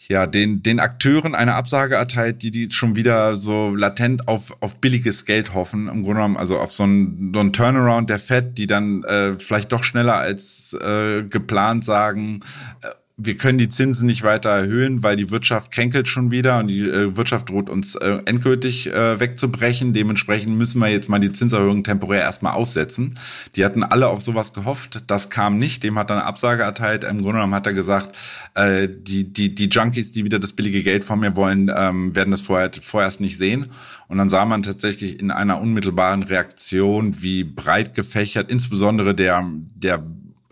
[0.09, 4.77] ja, den, den Akteuren eine Absage erteilt, die, die schon wieder so latent auf, auf
[4.77, 8.59] billiges Geld hoffen, im Grunde genommen, also auf so ein, so ein Turnaround der Fed,
[8.59, 12.41] die dann äh, vielleicht doch schneller als äh, geplant sagen,
[12.83, 16.67] äh, wir können die Zinsen nicht weiter erhöhen, weil die Wirtschaft kränkelt schon wieder und
[16.67, 19.93] die äh, Wirtschaft droht uns äh, endgültig äh, wegzubrechen.
[19.93, 23.17] Dementsprechend müssen wir jetzt mal die Zinserhöhung temporär erstmal aussetzen.
[23.55, 25.05] Die hatten alle auf sowas gehofft.
[25.07, 25.85] Das kam nicht.
[25.85, 27.05] Dem hat er eine Absage erteilt.
[27.05, 28.17] Im Grunde genommen hat er gesagt,
[28.55, 32.33] äh, die, die, die Junkies, die wieder das billige Geld von mir wollen, ähm, werden
[32.33, 33.67] das vorher, vorerst nicht sehen.
[34.09, 40.03] Und dann sah man tatsächlich in einer unmittelbaren Reaktion, wie breit gefächert, insbesondere der, der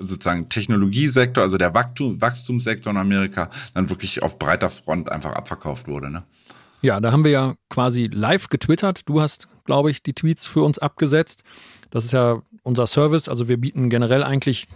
[0.03, 5.89] sozusagen Technologiesektor, also der Wachstum, Wachstumssektor in Amerika, dann wirklich auf breiter Front einfach abverkauft
[5.89, 6.11] wurde.
[6.11, 6.23] Ne?
[6.83, 9.09] Ja, da haben wir ja quasi live getwittert.
[9.09, 11.45] Du hast, glaube ich, die Tweets für uns abgesetzt.
[11.91, 13.29] Das ist ja unser Service.
[13.29, 14.67] Also wir bieten generell eigentlich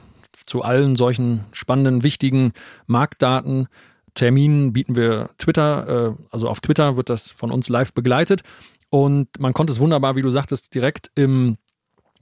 [0.46, 2.52] zu allen solchen spannenden, wichtigen
[2.86, 3.68] Marktdaten,
[4.14, 8.42] Terminen bieten wir Twitter, äh, also auf Twitter wird das von uns live begleitet.
[8.88, 11.58] Und man konnte es wunderbar, wie du sagtest, direkt im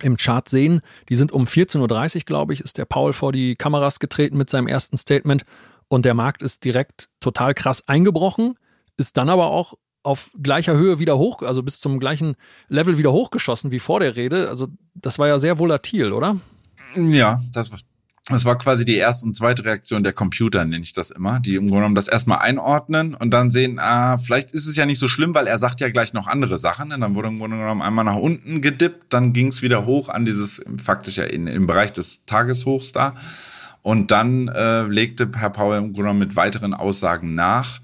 [0.03, 0.81] im Chart sehen.
[1.09, 4.51] Die sind um 14.30 Uhr, glaube ich, ist der Paul vor die Kameras getreten mit
[4.51, 5.45] seinem ersten Statement.
[5.89, 8.59] Und der Markt ist direkt total krass eingebrochen,
[8.97, 12.37] ist dann aber auch auf gleicher Höhe wieder hoch, also bis zum gleichen
[12.69, 14.49] Level wieder hochgeschossen wie vor der Rede.
[14.49, 16.37] Also das war ja sehr volatil, oder?
[16.95, 17.79] Ja, das war
[18.31, 21.57] das war quasi die erste und zweite Reaktion der Computer, nenne ich das immer, die
[21.57, 24.99] im Grunde genommen das erstmal einordnen und dann sehen, ah, vielleicht ist es ja nicht
[24.99, 26.91] so schlimm, weil er sagt ja gleich noch andere Sachen.
[26.91, 30.09] Und dann wurde im Grunde genommen einmal nach unten gedippt, dann ging es wieder hoch
[30.09, 33.15] an dieses, faktisch ja in, im Bereich des Tageshochs da.
[33.83, 37.81] Und dann äh, legte Herr Paul im Grunde genommen mit weiteren Aussagen nach.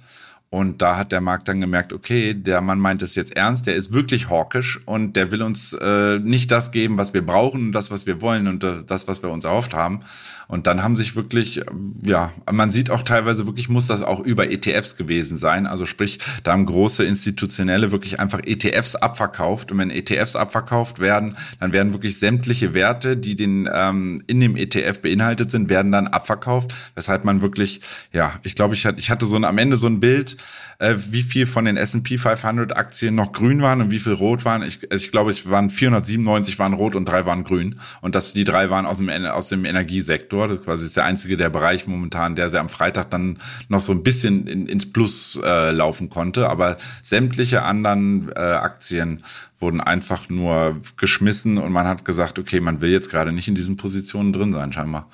[0.52, 3.76] Und da hat der Markt dann gemerkt, okay, der Mann meint es jetzt ernst, der
[3.76, 7.72] ist wirklich hawkisch und der will uns äh, nicht das geben, was wir brauchen und
[7.72, 10.00] das, was wir wollen und äh, das, was wir uns erhofft haben.
[10.48, 11.62] Und dann haben sich wirklich,
[12.02, 15.68] ja, man sieht auch teilweise wirklich, muss das auch über ETFs gewesen sein.
[15.68, 19.70] Also sprich, da haben große Institutionelle wirklich einfach ETFs abverkauft.
[19.70, 24.56] Und wenn ETFs abverkauft werden, dann werden wirklich sämtliche Werte, die den ähm, in dem
[24.56, 26.74] ETF beinhaltet sind, werden dann abverkauft.
[26.96, 27.82] Weshalb man wirklich,
[28.12, 30.36] ja, ich glaube, ich hatte, ich hatte so ein, am Ende so ein Bild,
[30.81, 34.44] äh, wie viel von den S&P 500 Aktien noch grün waren und wie viel rot
[34.44, 34.62] waren.
[34.62, 37.79] Ich, also ich glaube, es waren 497 waren rot und drei waren grün.
[38.00, 40.48] Und das, die drei waren aus dem, aus dem Energiesektor.
[40.48, 43.92] Das quasi ist der einzige der Bereich momentan, der sehr am Freitag dann noch so
[43.92, 46.48] ein bisschen in, ins Plus äh, laufen konnte.
[46.48, 49.22] Aber sämtliche anderen äh, Aktien
[49.61, 53.55] wurden einfach nur geschmissen und man hat gesagt, okay, man will jetzt gerade nicht in
[53.55, 55.09] diesen Positionen drin sein, scheinbar.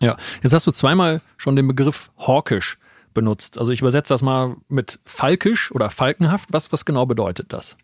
[0.00, 2.78] Ja, jetzt hast du zweimal schon den Begriff hawkisch
[3.14, 3.58] benutzt.
[3.58, 6.52] Also ich übersetze das mal mit falkisch oder falkenhaft.
[6.52, 7.76] Was, was genau bedeutet das?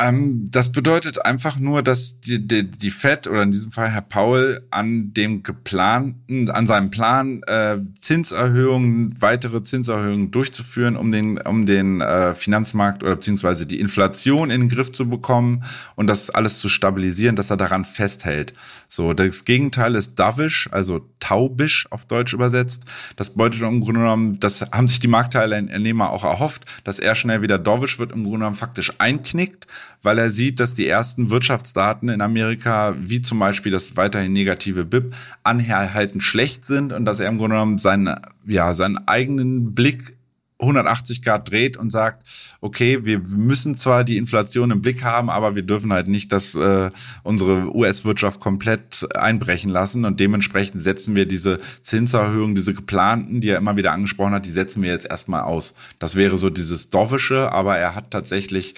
[0.00, 4.02] Ähm, das bedeutet einfach nur, dass die, die, die Fed oder in diesem Fall Herr
[4.02, 11.66] Paul an dem geplanten, an seinem Plan äh, Zinserhöhungen, weitere Zinserhöhungen durchzuführen, um den, um
[11.66, 15.64] den äh, Finanzmarkt oder beziehungsweise die Inflation in den Griff zu bekommen
[15.96, 18.54] und das alles zu stabilisieren, dass er daran festhält.
[18.86, 22.84] So, das Gegenteil ist dovish, also taubisch auf Deutsch übersetzt.
[23.16, 27.42] Das bedeutet im Grunde genommen, das haben sich die Marktteilnehmer auch erhofft, dass er schnell
[27.42, 29.66] wieder dovish wird, im Grunde genommen faktisch einknickt
[30.02, 34.84] weil er sieht, dass die ersten Wirtschaftsdaten in Amerika, wie zum Beispiel das weiterhin negative
[34.84, 38.14] BIP, anhaltend schlecht sind und dass er im Grunde genommen seinen,
[38.46, 40.17] ja, seinen eigenen Blick
[40.60, 42.26] 180 Grad dreht und sagt,
[42.60, 46.54] okay, wir müssen zwar die Inflation im Blick haben, aber wir dürfen halt nicht, dass
[46.54, 46.90] äh,
[47.22, 53.58] unsere US-Wirtschaft komplett einbrechen lassen und dementsprechend setzen wir diese Zinserhöhungen, diese geplanten, die er
[53.58, 55.74] immer wieder angesprochen hat, die setzen wir jetzt erstmal aus.
[55.98, 58.74] Das wäre so dieses Dovische, aber er hat tatsächlich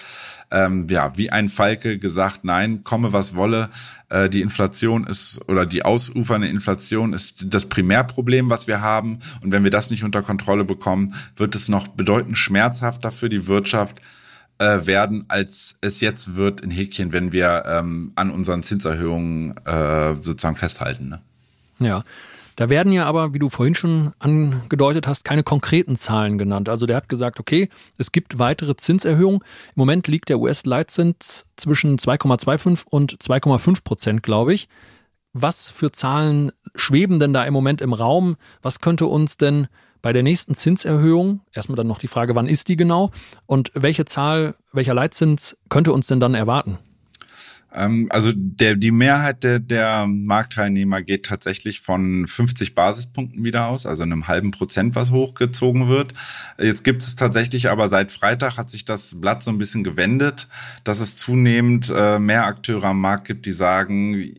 [0.51, 3.69] ähm, ja, wie ein Falke gesagt, nein, komme was wolle,
[4.11, 9.19] äh, die Inflation ist oder die ausufernde Inflation ist das Primärproblem, was wir haben.
[9.41, 13.47] Und wenn wir das nicht unter Kontrolle bekommen, wird es noch bedeutend schmerzhafter für die
[13.47, 14.01] Wirtschaft
[14.57, 20.15] äh, werden, als es jetzt wird in Häkchen, wenn wir ähm, an unseren Zinserhöhungen äh,
[20.21, 21.09] sozusagen festhalten.
[21.09, 21.21] Ne?
[21.79, 22.03] Ja,
[22.61, 26.69] da werden ja aber, wie du vorhin schon angedeutet hast, keine konkreten Zahlen genannt.
[26.69, 29.39] Also der hat gesagt, okay, es gibt weitere Zinserhöhungen.
[29.41, 34.69] Im Moment liegt der US-Leitzins zwischen 2,25 und 2,5 Prozent, glaube ich.
[35.33, 38.35] Was für Zahlen schweben denn da im Moment im Raum?
[38.61, 39.67] Was könnte uns denn
[40.03, 43.09] bei der nächsten Zinserhöhung, erstmal dann noch die Frage, wann ist die genau
[43.47, 46.77] und welche Zahl, welcher Leitzins könnte uns denn dann erwarten?
[47.73, 53.85] Ähm, also der, die Mehrheit der, der Marktteilnehmer geht tatsächlich von 50 Basispunkten wieder aus,
[53.85, 56.13] also einem halben Prozent, was hochgezogen wird.
[56.57, 60.47] Jetzt gibt es tatsächlich aber seit Freitag hat sich das Blatt so ein bisschen gewendet,
[60.83, 64.35] dass es zunehmend äh, mehr Akteure am Markt gibt, die sagen,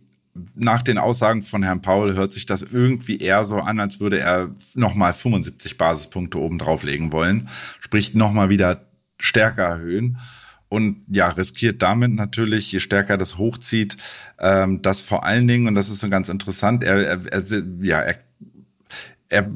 [0.55, 4.18] nach den Aussagen von Herrn Paul hört sich das irgendwie eher so an, als würde
[4.18, 7.49] er nochmal 75 Basispunkte oben drauflegen wollen,
[7.81, 8.87] sprich nochmal wieder
[9.18, 10.18] stärker erhöhen
[10.72, 13.98] und ja, riskiert damit natürlich, je stärker das hochzieht,
[14.40, 18.00] ähm, dass vor allen Dingen, und das ist so ganz interessant, er, er, er ja,
[18.00, 18.16] er,
[19.28, 19.50] er,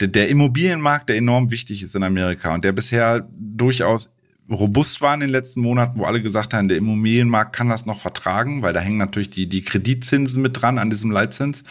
[0.00, 4.13] der Immobilienmarkt, der enorm wichtig ist in Amerika und der bisher durchaus
[4.50, 7.98] robust war in den letzten Monaten, wo alle gesagt haben, der Immobilienmarkt kann das noch
[7.98, 11.64] vertragen, weil da hängen natürlich die, die Kreditzinsen mit dran an diesem Leitzins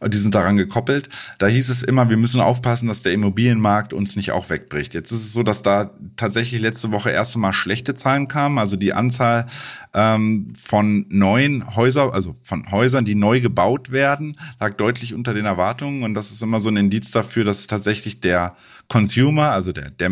[0.00, 1.08] und die sind daran gekoppelt.
[1.38, 4.92] Da hieß es immer, wir müssen aufpassen, dass der Immobilienmarkt uns nicht auch wegbricht.
[4.94, 8.76] Jetzt ist es so, dass da tatsächlich letzte Woche erst einmal schlechte Zahlen kamen, also
[8.76, 9.46] die Anzahl
[9.94, 15.44] ähm, von neuen Häusern, also von Häusern, die neu gebaut werden, lag deutlich unter den
[15.44, 18.56] Erwartungen und das ist immer so ein Indiz dafür, dass tatsächlich der
[18.88, 20.10] Consumer, also der, der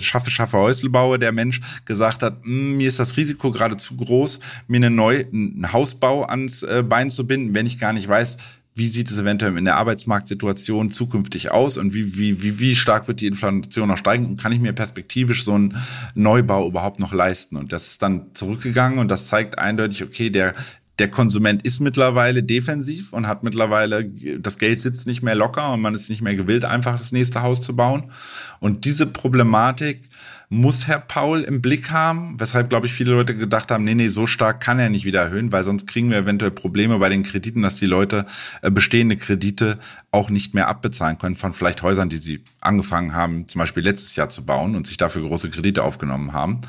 [0.00, 4.40] schaffe, schaffe Häuselbauer, der Mensch gesagt hat, hm, mir ist das Risiko gerade zu groß,
[4.66, 8.38] mir eine neu, einen Hausbau ans äh, Bein zu binden, wenn ich gar nicht weiß,
[8.74, 13.06] wie sieht es eventuell in der Arbeitsmarktsituation zukünftig aus und wie, wie, wie, wie stark
[13.06, 15.76] wird die Inflation noch steigen und kann ich mir perspektivisch so einen
[16.14, 17.56] Neubau überhaupt noch leisten?
[17.56, 20.54] Und das ist dann zurückgegangen und das zeigt eindeutig, okay, der,
[20.98, 24.04] der Konsument ist mittlerweile defensiv und hat mittlerweile,
[24.38, 27.42] das Geld sitzt nicht mehr locker und man ist nicht mehr gewillt, einfach das nächste
[27.42, 28.12] Haus zu bauen.
[28.60, 30.02] Und diese Problematik
[30.50, 34.08] muss Herr Paul im Blick haben, weshalb, glaube ich, viele Leute gedacht haben, nee, nee,
[34.08, 37.24] so stark kann er nicht wieder erhöhen, weil sonst kriegen wir eventuell Probleme bei den
[37.24, 38.26] Krediten, dass die Leute
[38.62, 39.78] äh, bestehende Kredite
[40.12, 44.14] auch nicht mehr abbezahlen können von vielleicht Häusern, die sie angefangen haben, zum Beispiel letztes
[44.14, 46.60] Jahr zu bauen und sich dafür große Kredite aufgenommen haben.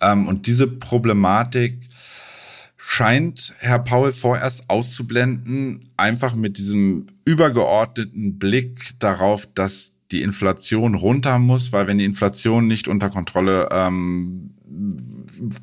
[0.00, 1.78] Ähm, und diese Problematik
[2.92, 11.38] scheint Herr Paul vorerst auszublenden, einfach mit diesem übergeordneten Blick darauf, dass die Inflation runter
[11.38, 14.51] muss, weil wenn die Inflation nicht unter Kontrolle ähm,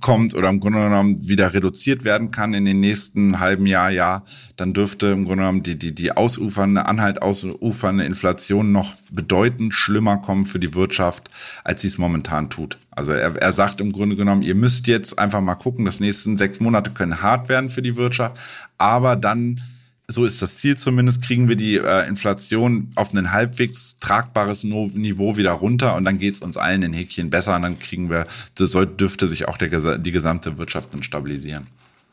[0.01, 4.23] kommt oder im Grunde genommen wieder reduziert werden kann in den nächsten halben Jahr, Jahr,
[4.55, 10.17] dann dürfte im Grunde genommen die, die, die ausufernde, anhalt ausufernde Inflation noch bedeutend schlimmer
[10.17, 11.29] kommen für die Wirtschaft,
[11.63, 12.77] als sie es momentan tut.
[12.91, 16.37] Also er, er sagt im Grunde genommen, ihr müsst jetzt einfach mal gucken, das nächsten
[16.37, 18.39] sechs Monate können hart werden für die Wirtschaft,
[18.77, 19.61] aber dann
[20.09, 25.37] so ist das Ziel zumindest, kriegen wir die äh, Inflation auf ein halbwegs tragbares Niveau
[25.37, 28.25] wieder runter und dann geht's uns allen in Häkchen besser und dann kriegen wir,
[28.57, 31.67] so dürfte sich auch der, die gesamte Wirtschaft dann stabilisieren.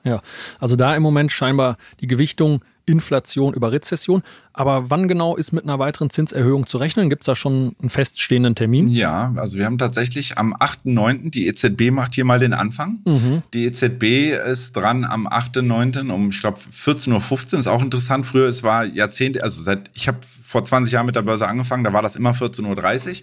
[0.07, 0.23] Ja,
[0.61, 4.23] also da im Moment scheinbar die Gewichtung Inflation über Rezession.
[4.53, 7.11] Aber wann genau ist mit einer weiteren Zinserhöhung zu rechnen?
[7.11, 8.89] Gibt es da schon einen feststehenden Termin?
[8.89, 13.01] Ja, also wir haben tatsächlich am 8.9., die EZB macht hier mal den Anfang.
[13.05, 13.43] Mhm.
[13.53, 16.09] Die EZB ist dran am 8.9.
[16.11, 17.59] um, ich glaube, 14.15 Uhr.
[17.59, 18.27] Ist auch interessant.
[18.27, 20.19] Früher, es war Jahrzehnte, also seit, ich habe
[20.57, 23.17] vor 20 Jahren mit der Börse angefangen, da war das immer 14.30 Uhr.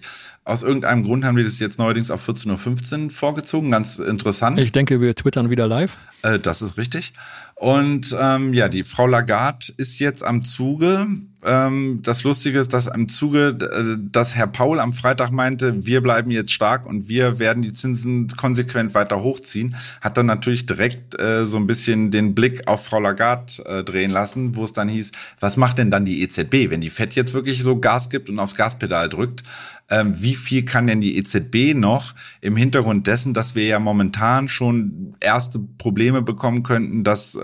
[0.44, 3.72] Aus irgendeinem Grund haben wir das jetzt neuerdings auf 14.15 Uhr vorgezogen.
[3.72, 4.60] Ganz interessant.
[4.60, 5.98] Ich denke, wir twittern wieder live.
[6.22, 7.12] Äh, das ist richtig.
[7.56, 11.08] Und ähm, ja, die Frau Lagarde ist jetzt am Zuge.
[11.44, 16.00] Ähm, das Lustige ist, dass am Zuge, äh, dass Herr Paul am Freitag meinte, wir
[16.00, 21.18] bleiben jetzt stark und wir werden die Zinsen konsequent weiter hochziehen, hat dann natürlich direkt
[21.20, 24.88] äh, so ein bisschen den Blick auf Frau Lagarde äh, drehen lassen, wo es dann
[24.88, 28.30] hieß, was macht denn dann die EZB, wenn die FED jetzt wirklich so Gas gibt
[28.30, 29.42] und aufs Gaspedal drückt?
[29.90, 34.48] ähm, wie viel kann denn die EZB noch im Hintergrund dessen, dass wir ja momentan
[34.48, 37.38] schon erste Probleme bekommen könnten, dass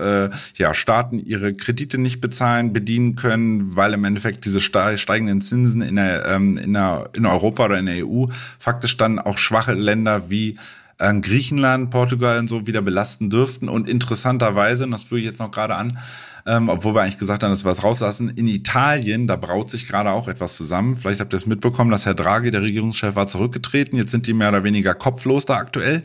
[0.55, 5.95] ja Staaten ihre Kredite nicht bezahlen, bedienen können, weil im Endeffekt diese steigenden Zinsen in,
[5.95, 8.25] der, ähm, in, der, in Europa oder in der EU
[8.59, 10.57] faktisch dann auch schwache Länder wie
[11.01, 13.67] äh, Griechenland, Portugal und so wieder belasten dürften.
[13.67, 15.97] Und interessanterweise, und das führe ich jetzt noch gerade an,
[16.45, 18.29] ähm, obwohl wir eigentlich gesagt haben, dass wir es rauslassen.
[18.29, 20.97] In Italien, da braut sich gerade auch etwas zusammen.
[20.97, 23.97] Vielleicht habt ihr es mitbekommen, dass Herr Draghi, der Regierungschef, war zurückgetreten.
[23.97, 26.03] Jetzt sind die mehr oder weniger kopflos da aktuell.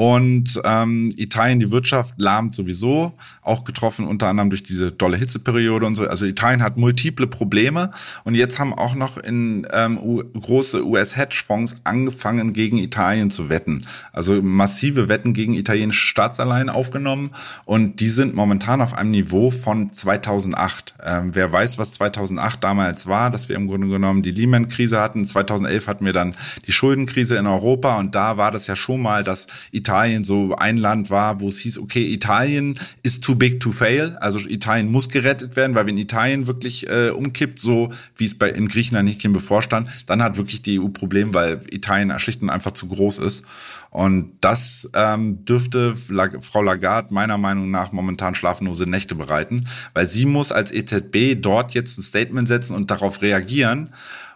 [0.00, 5.84] Und ähm, Italien, die Wirtschaft lahmt sowieso, auch getroffen unter anderem durch diese dolle Hitzeperiode
[5.84, 6.06] und so.
[6.06, 7.90] Also Italien hat multiple Probleme
[8.24, 9.98] und jetzt haben auch noch in ähm,
[10.40, 13.86] große US-Hedgefonds angefangen, gegen Italien zu wetten.
[14.14, 17.32] Also massive Wetten gegen italienische Staatsanleihen aufgenommen
[17.66, 20.94] und die sind momentan auf einem Niveau von 2008.
[21.04, 25.26] Ähm, wer weiß, was 2008 damals war, dass wir im Grunde genommen die Lehman-Krise hatten.
[25.26, 26.34] 2011 hatten wir dann
[26.66, 30.54] die Schuldenkrise in Europa und da war das ja schon mal, dass Italien Italien so
[30.54, 34.92] ein Land war, wo es hieß, okay, Italien ist too big to fail, also Italien
[34.92, 39.08] muss gerettet werden, weil wenn Italien wirklich äh, umkippt, so wie es bei in Griechenland
[39.08, 43.18] nicht bevorstand, dann hat wirklich die EU Problem, weil Italien schlicht und einfach zu groß
[43.18, 43.42] ist.
[43.90, 50.24] Und das ähm, dürfte Frau Lagarde meiner Meinung nach momentan schlaflose Nächte bereiten, weil sie
[50.24, 53.88] muss als EZB dort jetzt ein Statement setzen und darauf reagieren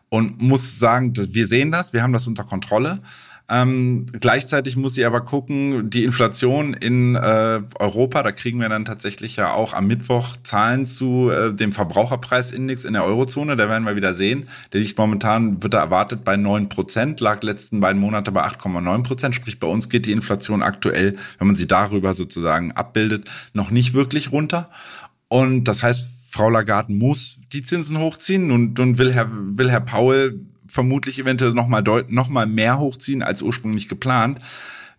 [0.09, 2.99] und muss sagen, wir sehen das, wir haben das unter Kontrolle.
[3.47, 8.87] Ähm, gleichzeitig muss sie aber gucken, die Inflation in äh, Europa, da kriegen wir dann
[8.87, 13.57] tatsächlich ja auch am Mittwoch Zahlen zu äh, dem Verbraucherpreisindex in der Eurozone.
[13.57, 14.49] Da werden wir wieder sehen.
[14.73, 19.03] Der liegt momentan, wird er erwartet bei neun Prozent, lag letzten beiden Monate bei 8,9
[19.03, 19.35] Prozent.
[19.35, 23.93] Sprich, bei uns geht die Inflation aktuell, wenn man sie darüber sozusagen abbildet, noch nicht
[23.93, 24.71] wirklich runter.
[25.29, 28.51] Und das heißt, Frau Lagarde muss die Zinsen hochziehen.
[28.51, 30.41] und nun will Herr, will Herr Paul
[30.75, 34.41] vermutlich eventuell noch mal, deut noch mal mehr hochziehen als ursprünglich geplant.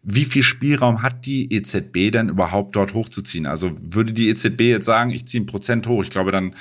[0.03, 3.45] Wie viel Spielraum hat die EZB denn überhaupt dort hochzuziehen?
[3.45, 6.55] Also würde die EZB jetzt sagen, ich ziehe ein Prozent hoch, ich glaube, dann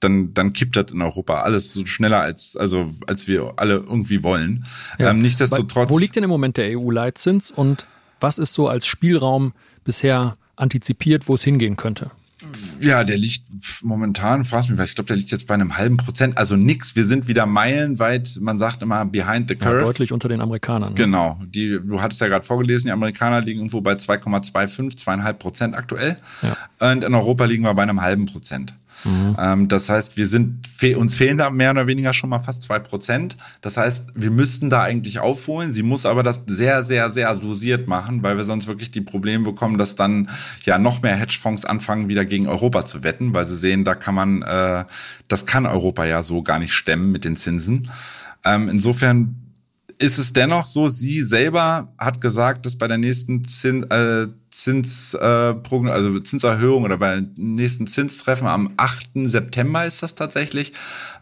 [0.00, 4.22] dann, dann kippt das in Europa alles so schneller als, also, als wir alle irgendwie
[4.22, 4.64] wollen.
[4.98, 5.10] Ja.
[5.10, 5.90] Ähm, nichtsdestotrotz.
[5.90, 7.84] Wo liegt denn im Moment der EU-Leitzins und
[8.18, 9.52] was ist so als Spielraum
[9.84, 12.10] bisher antizipiert, wo es hingehen könnte?
[12.80, 13.44] Ja, der liegt
[13.82, 16.96] momentan, fragst mich, ich glaube, der liegt jetzt bei einem halben Prozent, also nix.
[16.96, 19.78] Wir sind wieder meilenweit, man sagt immer behind the curve.
[19.78, 20.90] Ja, deutlich unter den Amerikanern.
[20.90, 20.94] Ne?
[20.94, 25.74] Genau, die, du hattest ja gerade vorgelesen, die Amerikaner liegen irgendwo bei 2,25, zweieinhalb Prozent
[25.74, 26.16] aktuell.
[26.42, 26.92] Ja.
[26.92, 28.74] Und in Europa liegen wir bei einem halben Prozent.
[29.04, 29.36] Mhm.
[29.38, 32.78] Ähm, das heißt, wir sind, uns fehlen da mehr oder weniger schon mal fast zwei
[32.78, 33.36] Prozent.
[33.60, 35.72] Das heißt, wir müssten da eigentlich aufholen.
[35.72, 39.44] Sie muss aber das sehr, sehr, sehr dosiert machen, weil wir sonst wirklich die Probleme
[39.44, 40.28] bekommen, dass dann
[40.62, 44.14] ja noch mehr Hedgefonds anfangen, wieder gegen Europa zu wetten, weil sie sehen, da kann
[44.14, 44.84] man, äh,
[45.28, 47.90] das kann Europa ja so gar nicht stemmen mit den Zinsen.
[48.44, 49.49] Ähm, insofern
[50.00, 55.14] ist es dennoch so, sie selber hat gesagt, dass bei der nächsten Zins, äh, Zins,
[55.14, 59.28] äh, also Zinserhöhung oder bei den nächsten Zinstreffen am 8.
[59.28, 60.72] September ist das tatsächlich,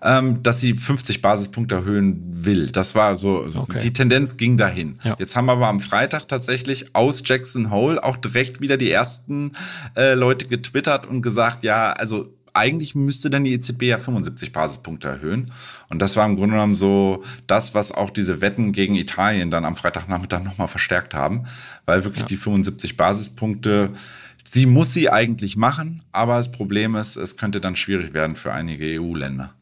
[0.00, 2.70] ähm, dass sie 50 Basispunkte erhöhen will.
[2.70, 3.80] Das war so, so okay.
[3.82, 4.98] die Tendenz ging dahin.
[5.02, 5.16] Ja.
[5.18, 9.52] Jetzt haben wir aber am Freitag tatsächlich aus Jackson Hole auch direkt wieder die ersten
[9.96, 15.08] äh, Leute getwittert und gesagt, ja, also eigentlich müsste dann die EZB ja 75 Basispunkte
[15.08, 15.50] erhöhen.
[15.88, 19.64] Und das war im Grunde genommen so das, was auch diese Wetten gegen Italien dann
[19.64, 21.44] am Freitagnachmittag nochmal verstärkt haben,
[21.86, 22.28] weil wirklich ja.
[22.28, 23.90] die 75 Basispunkte,
[24.44, 28.52] sie muss sie eigentlich machen, aber das Problem ist, es könnte dann schwierig werden für
[28.52, 29.52] einige EU-Länder.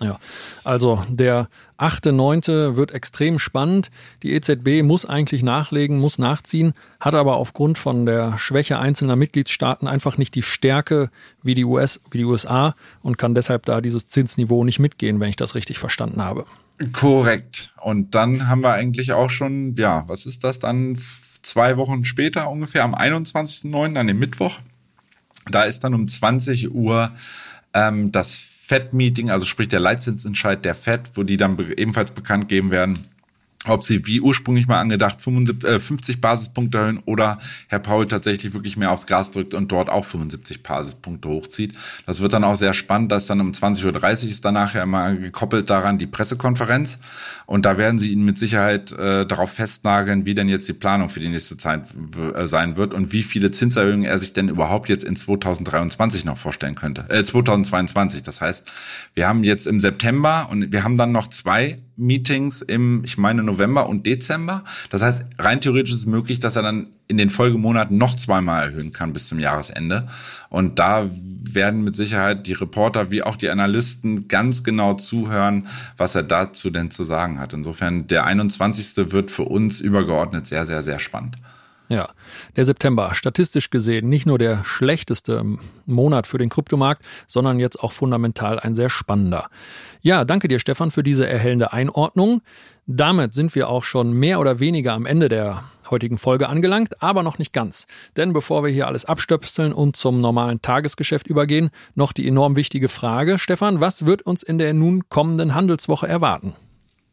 [0.00, 0.18] Ja,
[0.64, 1.48] also der
[1.78, 2.76] 8.9.
[2.76, 3.90] wird extrem spannend.
[4.22, 9.88] Die EZB muss eigentlich nachlegen, muss nachziehen, hat aber aufgrund von der Schwäche einzelner Mitgliedstaaten
[9.88, 11.10] einfach nicht die Stärke
[11.42, 15.30] wie die, US, wie die USA und kann deshalb da dieses Zinsniveau nicht mitgehen, wenn
[15.30, 16.46] ich das richtig verstanden habe.
[16.92, 17.72] Korrekt.
[17.80, 20.98] Und dann haben wir eigentlich auch schon, ja, was ist das dann?
[21.42, 24.58] Zwei Wochen später ungefähr, am 21.09., an dem Mittwoch.
[25.50, 27.12] Da ist dann um 20 Uhr
[27.74, 32.70] ähm, das FED-Meeting, also sprich der Leitzinsentscheid der FED, wo die dann ebenfalls bekannt geben
[32.70, 33.04] werden,
[33.66, 38.52] ob sie wie ursprünglich mal angedacht 75, äh, 50 Basispunkte erhöhen oder Herr Paul tatsächlich
[38.54, 41.74] wirklich mehr aufs Gas drückt und dort auch 75 Basispunkte hochzieht.
[42.06, 45.14] Das wird dann auch sehr spannend, dass dann um 20.30 Uhr ist danach ja immer
[45.14, 46.98] gekoppelt daran die Pressekonferenz
[47.46, 51.08] und da werden sie ihn mit Sicherheit äh, darauf festnageln, wie denn jetzt die Planung
[51.08, 51.82] für die nächste Zeit
[52.34, 56.38] äh, sein wird und wie viele Zinserhöhungen er sich denn überhaupt jetzt in 2023 noch
[56.38, 57.06] vorstellen könnte.
[57.08, 58.22] Äh, 2022.
[58.22, 58.70] Das heißt,
[59.14, 63.42] wir haben jetzt im September und wir haben dann noch zwei Meetings im, ich meine,
[63.42, 64.64] November und Dezember.
[64.90, 68.64] Das heißt, rein theoretisch ist es möglich, dass er dann in den Folgemonaten noch zweimal
[68.64, 70.08] erhöhen kann bis zum Jahresende.
[70.48, 71.08] Und da
[71.42, 76.70] werden mit Sicherheit die Reporter wie auch die Analysten ganz genau zuhören, was er dazu
[76.70, 77.52] denn zu sagen hat.
[77.52, 79.12] Insofern, der 21.
[79.12, 81.36] wird für uns übergeordnet sehr, sehr, sehr spannend.
[81.88, 82.08] Ja,
[82.56, 85.44] der September, statistisch gesehen nicht nur der schlechteste
[85.84, 89.50] Monat für den Kryptomarkt, sondern jetzt auch fundamental ein sehr spannender.
[90.04, 92.42] Ja, danke dir, Stefan, für diese erhellende Einordnung.
[92.86, 97.22] Damit sind wir auch schon mehr oder weniger am Ende der heutigen Folge angelangt, aber
[97.22, 97.86] noch nicht ganz.
[98.14, 102.90] Denn bevor wir hier alles abstöpseln und zum normalen Tagesgeschäft übergehen, noch die enorm wichtige
[102.90, 106.52] Frage, Stefan, was wird uns in der nun kommenden Handelswoche erwarten?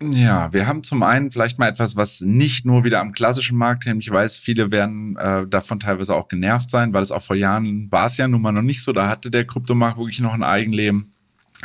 [0.04, 3.86] Ja, wir haben zum einen vielleicht mal etwas, was nicht nur wieder am klassischen Markt
[3.86, 4.04] hängt.
[4.04, 7.90] Ich weiß, viele werden äh, davon teilweise auch genervt sein, weil es auch vor Jahren
[7.90, 8.92] war es ja nun mal noch nicht so.
[8.92, 11.11] Da hatte der Kryptomarkt wirklich noch ein Eigenleben.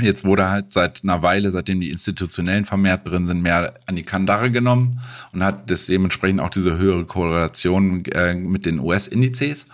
[0.01, 4.03] Jetzt wurde halt seit einer Weile, seitdem die institutionellen vermehrt drin sind, mehr an die
[4.03, 5.01] Kandare genommen
[5.32, 9.66] und hat das dementsprechend auch diese höhere Korrelation äh, mit den US-Indizes.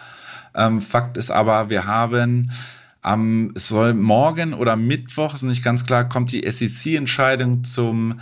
[0.55, 2.51] Ähm, Fakt ist aber, wir haben
[3.01, 8.20] am, es soll morgen oder Mittwoch, ist nicht ganz klar, kommt die SEC-Entscheidung zum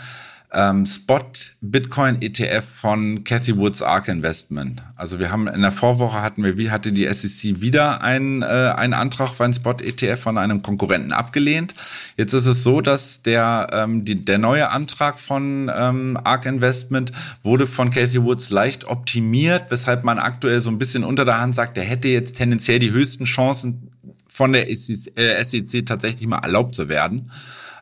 [0.53, 1.25] ähm, Spot
[1.61, 4.83] Bitcoin ETF von Cathy Woods Ark Investment.
[4.97, 8.47] Also wir haben in der Vorwoche hatten wir, wie hatte die SEC wieder einen, äh,
[8.47, 11.75] einen Antrag für einen Spot ETF von einem Konkurrenten abgelehnt.
[12.17, 17.13] Jetzt ist es so, dass der, ähm, die, der neue Antrag von ähm, Ark Investment
[17.43, 21.55] wurde von Cathy Woods leicht optimiert, weshalb man aktuell so ein bisschen unter der Hand
[21.55, 23.91] sagt, der hätte jetzt tendenziell die höchsten Chancen
[24.27, 27.31] von der SEC, äh, SEC tatsächlich mal erlaubt zu werden.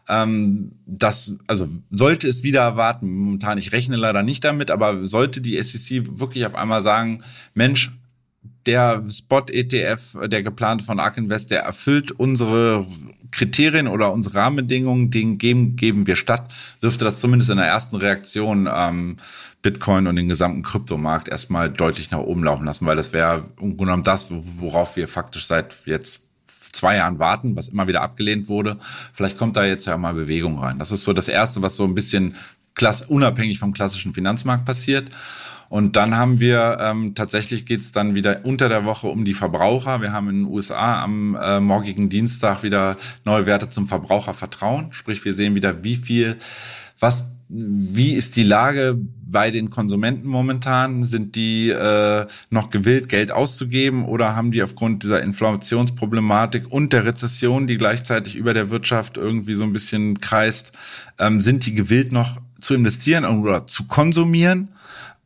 [0.08, 5.40] Ähm, das, also sollte es wieder erwarten, momentan, ich rechne leider nicht damit, aber sollte
[5.40, 7.22] die SEC wirklich auf einmal sagen,
[7.54, 7.92] Mensch,
[8.66, 12.86] der Spot-ETF, der geplante von ARK Invest, der erfüllt unsere
[13.30, 16.52] Kriterien oder unsere Rahmenbedingungen, den geben, geben wir statt,
[16.82, 19.16] dürfte das zumindest in der ersten Reaktion ähm,
[19.62, 23.76] Bitcoin und den gesamten Kryptomarkt erstmal deutlich nach oben laufen lassen, weil das wäre im
[23.76, 26.27] Grunde genommen das, worauf wir faktisch seit jetzt
[26.72, 28.76] zwei Jahren warten, was immer wieder abgelehnt wurde.
[29.12, 30.78] Vielleicht kommt da jetzt ja mal Bewegung rein.
[30.78, 32.34] Das ist so das Erste, was so ein bisschen
[32.74, 35.10] klass unabhängig vom klassischen Finanzmarkt passiert.
[35.68, 40.00] Und dann haben wir ähm, tatsächlich geht's dann wieder unter der Woche um die Verbraucher.
[40.00, 44.92] Wir haben in den USA am äh, morgigen Dienstag wieder neue Werte zum Verbrauchervertrauen.
[44.92, 46.38] Sprich, wir sehen wieder, wie viel,
[46.98, 51.04] was wie ist die Lage bei den Konsumenten momentan?
[51.04, 57.06] Sind die äh, noch gewillt, Geld auszugeben oder haben die aufgrund dieser Inflationsproblematik und der
[57.06, 60.72] Rezession, die gleichzeitig über der Wirtschaft irgendwie so ein bisschen kreist,
[61.18, 64.68] ähm, sind die gewillt noch zu investieren oder zu konsumieren?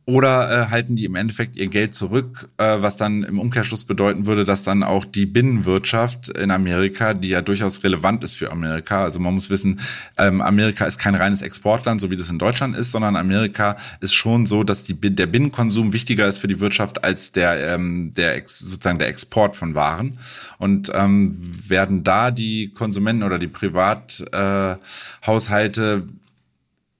[0.05, 4.25] Oder äh, halten die im Endeffekt ihr Geld zurück, äh, was dann im Umkehrschluss bedeuten
[4.25, 9.03] würde, dass dann auch die Binnenwirtschaft in Amerika, die ja durchaus relevant ist für Amerika,
[9.03, 9.79] also man muss wissen,
[10.17, 14.13] ähm, Amerika ist kein reines Exportland, so wie das in Deutschland ist, sondern Amerika ist
[14.13, 18.43] schon so, dass die, der Binnenkonsum wichtiger ist für die Wirtschaft als der, ähm, der
[18.45, 20.17] sozusagen der Export von Waren.
[20.57, 21.33] Und ähm,
[21.67, 26.22] werden da die Konsumenten oder die Privathaushalte äh,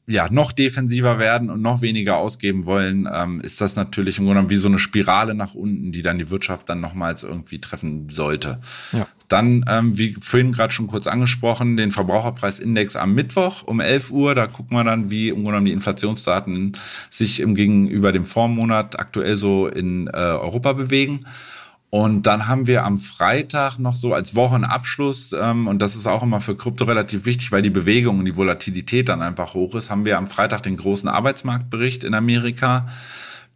[0.06, 4.40] ja, noch defensiver werden und noch weniger ausgeben wollen, ähm, ist das natürlich im Grunde
[4.40, 8.10] genommen wie so eine Spirale nach unten, die dann die Wirtschaft dann nochmals irgendwie treffen
[8.10, 8.60] sollte.
[8.92, 9.08] Ja.
[9.30, 14.36] Dann, ähm, wie vorhin gerade schon kurz angesprochen, den Verbraucherpreisindex am Mittwoch um 11 Uhr.
[14.36, 16.74] Da gucken wir dann, wie im Grunde genommen die Inflationsdaten
[17.10, 21.22] sich im gegenüber dem Vormonat aktuell so in äh, Europa bewegen.
[21.94, 26.24] Und dann haben wir am Freitag noch so als Wochenabschluss, ähm, und das ist auch
[26.24, 29.92] immer für Krypto relativ wichtig, weil die Bewegung und die Volatilität dann einfach hoch ist,
[29.92, 32.88] haben wir am Freitag den großen Arbeitsmarktbericht in Amerika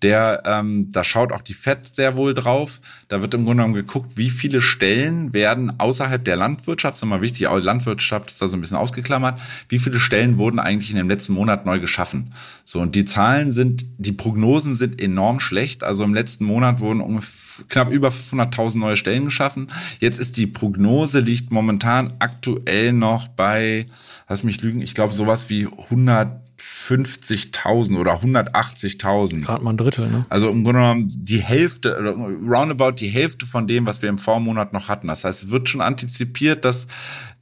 [0.02, 2.80] der, ähm, da schaut auch die FED sehr wohl drauf.
[3.08, 7.22] Da wird im Grunde genommen geguckt, wie viele Stellen werden außerhalb der Landwirtschaft, ist immer
[7.22, 10.98] wichtig, auch Landwirtschaft ist da so ein bisschen ausgeklammert, wie viele Stellen wurden eigentlich in
[10.98, 12.34] dem letzten Monat neu geschaffen.
[12.64, 15.84] So, und die Zahlen sind, die Prognosen sind enorm schlecht.
[15.84, 19.68] Also im letzten Monat wurden ungefähr knapp über 500.000 neue Stellen geschaffen.
[20.00, 23.88] Jetzt ist die Prognose, liegt momentan aktuell noch bei,
[24.30, 29.42] lass mich lügen, ich glaube sowas wie 100 150.000 oder 180.000.
[29.42, 30.26] Gerade mal ein Drittel, ne?
[30.30, 34.74] Also im Grunde genommen die Hälfte, roundabout die Hälfte von dem, was wir im Vormonat
[34.74, 35.08] noch hatten.
[35.08, 36.88] Das heißt, es wird schon antizipiert, dass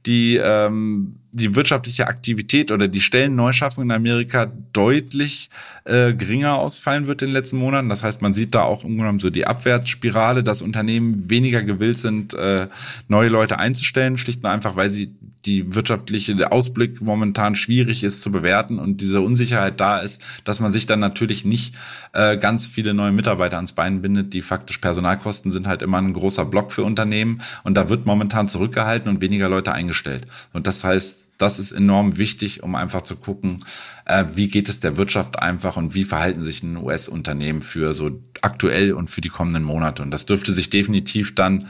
[0.04, 5.50] die, ähm, die wirtschaftliche Aktivität oder die Stellenneuschaffung in Amerika deutlich
[5.84, 7.88] äh, geringer ausfallen wird in den letzten Monaten.
[7.90, 12.32] Das heißt, man sieht da auch im so die Abwärtsspirale, dass Unternehmen weniger gewillt sind,
[12.34, 12.68] äh,
[13.08, 15.14] neue Leute einzustellen, schlicht und einfach, weil sie
[15.44, 20.72] die wirtschaftliche Ausblick momentan schwierig ist zu bewerten und diese Unsicherheit da ist, dass man
[20.72, 21.74] sich dann natürlich nicht
[22.12, 24.32] äh, ganz viele neue Mitarbeiter ans Bein bindet.
[24.32, 28.48] Die faktisch Personalkosten sind halt immer ein großer Block für Unternehmen und da wird momentan
[28.48, 30.26] zurückgehalten und weniger Leute eingestellt.
[30.52, 33.64] Und das heißt, das ist enorm wichtig, um einfach zu gucken,
[34.04, 38.22] äh, wie geht es der Wirtschaft einfach und wie verhalten sich ein US-Unternehmen für so
[38.42, 40.02] aktuell und für die kommenden Monate.
[40.02, 41.66] Und das dürfte sich definitiv dann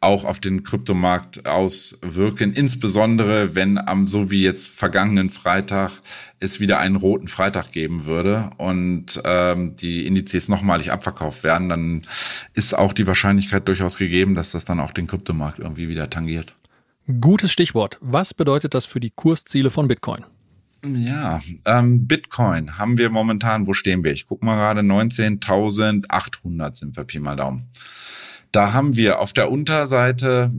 [0.00, 5.90] auch auf den Kryptomarkt auswirken, insbesondere wenn am so wie jetzt vergangenen Freitag
[6.38, 12.02] es wieder einen roten Freitag geben würde und ähm, die Indizes nochmalig abverkauft werden, dann
[12.52, 16.54] ist auch die Wahrscheinlichkeit durchaus gegeben, dass das dann auch den Kryptomarkt irgendwie wieder tangiert.
[17.20, 17.98] Gutes Stichwort.
[18.00, 20.24] Was bedeutet das für die Kursziele von Bitcoin?
[20.84, 24.12] Ja, ähm, Bitcoin haben wir momentan, wo stehen wir?
[24.12, 27.68] Ich gucke mal gerade, 19.800 sind wir Pi mal Daumen.
[28.52, 30.52] Da haben wir auf der Unterseite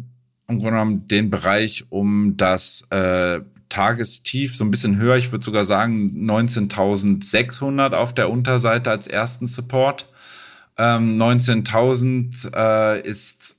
[0.48, 5.18] im Grunde genommen den Bereich um das äh, Tagestief so ein bisschen höher.
[5.18, 10.06] Ich würde sogar sagen 19.600 auf der Unterseite als ersten Support.
[10.78, 13.58] Ähm, 19.000 äh, ist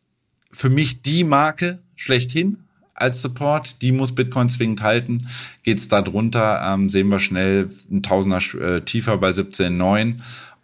[0.51, 2.67] für mich die Marke schlechthin
[3.01, 3.82] als Support.
[3.82, 5.28] Die muss Bitcoin zwingend halten.
[5.62, 10.16] Geht's da drunter, ähm, sehen wir schnell ein Tausender äh, tiefer bei 17,9.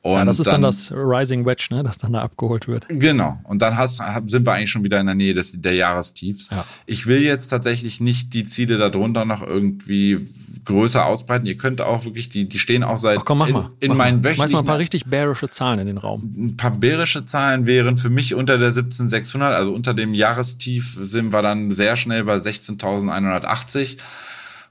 [0.05, 2.85] Und ja, das ist dann, dann, das Rising Wedge, ne, das dann da abgeholt wird.
[2.91, 3.39] Genau.
[3.45, 6.51] Und dann hast, sind wir eigentlich schon wieder in der Nähe des, der Jahrestiefs.
[6.51, 6.63] Ja.
[6.85, 10.27] Ich will jetzt tatsächlich nicht die Ziele darunter noch irgendwie
[10.65, 11.47] größer ausbreiten.
[11.47, 13.71] Ihr könnt auch wirklich, die, die stehen auch seit Ach komm, mach in, mal.
[13.81, 14.25] in mach meinen mal.
[14.25, 14.37] wöchentlichen.
[14.37, 16.35] Schmeiß mal ein paar richtig bärische Zahlen in den Raum.
[16.37, 21.33] Ein paar bärische Zahlen wären für mich unter der 17600, also unter dem Jahrestief sind
[21.33, 23.99] wir dann sehr schnell bei 16.180.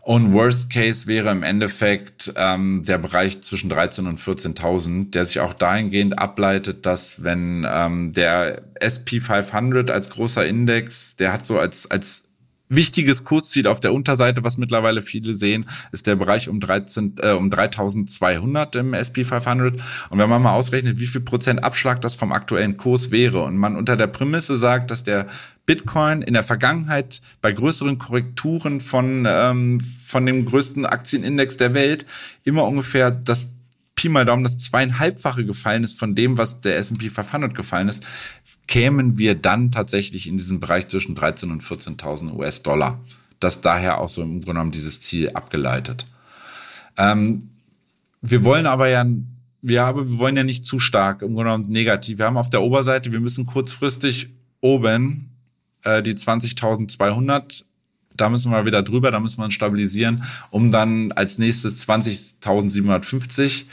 [0.06, 5.40] Und Worst Case wäre im Endeffekt ähm, der Bereich zwischen 13.000 und 14.000, der sich
[5.40, 11.58] auch dahingehend ableitet, dass wenn ähm, der SP 500 als großer Index, der hat so
[11.58, 12.26] als, als
[12.76, 17.32] wichtiges Kursziel auf der Unterseite, was mittlerweile viele sehen, ist der Bereich um 13, äh,
[17.32, 19.80] um 3200 im SP 500.
[20.10, 23.58] Und wenn man mal ausrechnet, wie viel Prozent Abschlag das vom aktuellen Kurs wäre und
[23.58, 25.28] man unter der Prämisse sagt, dass der
[25.66, 32.06] Bitcoin in der Vergangenheit bei größeren Korrekturen von, ähm, von dem größten Aktienindex der Welt
[32.44, 33.54] immer ungefähr das
[33.96, 38.06] Pi mal Daumen das zweieinhalbfache gefallen ist von dem, was der S&P 500 gefallen ist,
[38.68, 43.00] kämen wir dann tatsächlich in diesen Bereich zwischen 13.000 und 14.000 US-Dollar.
[43.40, 46.06] Das daher auch so im Grunde genommen dieses Ziel abgeleitet.
[46.98, 47.50] Ähm,
[48.22, 49.06] wir wollen aber ja,
[49.62, 52.20] wir, haben, wir wollen ja nicht zu stark im Grunde genommen negativ.
[52.20, 54.30] Wir haben auf der Oberseite, wir müssen kurzfristig
[54.62, 55.30] oben
[55.84, 57.64] äh, die 20.200
[58.16, 63.66] da müssen wir wieder drüber, da müssen wir uns stabilisieren, um dann als nächstes 20.750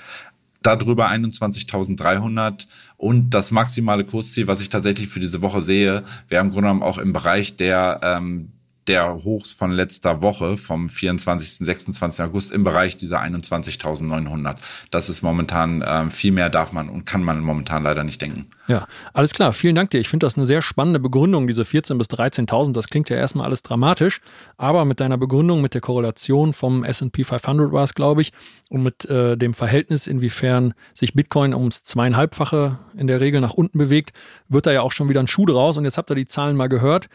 [0.63, 2.67] darüber 21.300
[3.01, 6.83] und das maximale Kursziel, was ich tatsächlich für diese Woche sehe, wäre im Grunde genommen
[6.83, 8.53] auch im Bereich der ähm,
[8.91, 11.65] der Hochs von letzter Woche vom 24.
[11.65, 12.25] 26.
[12.25, 14.57] August im Bereich dieser 21.900.
[14.91, 18.47] Das ist momentan ähm, viel mehr darf man und kann man momentan leider nicht denken.
[18.67, 19.53] Ja, alles klar.
[19.53, 20.01] Vielen Dank dir.
[20.01, 22.73] Ich finde das eine sehr spannende Begründung, diese 14.000 bis 13.000.
[22.73, 24.21] Das klingt ja erstmal alles dramatisch,
[24.57, 28.33] aber mit deiner Begründung, mit der Korrelation vom S&P 500 war es, glaube ich,
[28.71, 33.79] und mit äh, dem Verhältnis, inwiefern sich Bitcoin ums zweieinhalbfache in der Regel nach unten
[33.79, 34.13] bewegt,
[34.49, 35.77] wird da ja auch schon wieder ein Schuh draus.
[35.77, 37.09] Und jetzt habt ihr die Zahlen mal gehört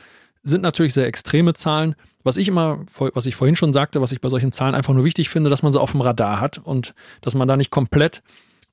[0.46, 1.96] sind natürlich sehr extreme Zahlen.
[2.24, 5.04] Was ich immer, was ich vorhin schon sagte, was ich bei solchen Zahlen einfach nur
[5.04, 8.24] wichtig finde, dass man sie auf dem Radar hat und dass man da nicht komplett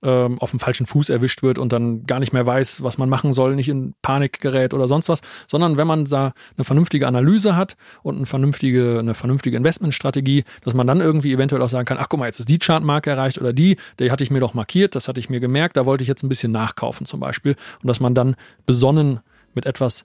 [0.03, 3.09] ähm, auf dem falschen Fuß erwischt wird und dann gar nicht mehr weiß, was man
[3.09, 7.07] machen soll, nicht in Panik gerät oder sonst was, sondern wenn man da eine vernünftige
[7.07, 11.85] Analyse hat und eine vernünftige, eine vernünftige Investmentstrategie, dass man dann irgendwie eventuell auch sagen
[11.85, 14.41] kann, ach guck mal, jetzt ist die Chartmarke erreicht oder die, die hatte ich mir
[14.41, 17.21] doch markiert, das hatte ich mir gemerkt, da wollte ich jetzt ein bisschen nachkaufen zum
[17.21, 18.35] Beispiel und dass man dann
[18.67, 19.21] besonnen
[19.55, 20.05] mit etwas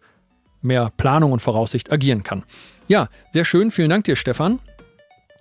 [0.68, 2.44] mehr Planung und Voraussicht agieren kann.
[2.88, 3.72] Ja, sehr schön.
[3.72, 4.60] Vielen Dank dir, Stefan.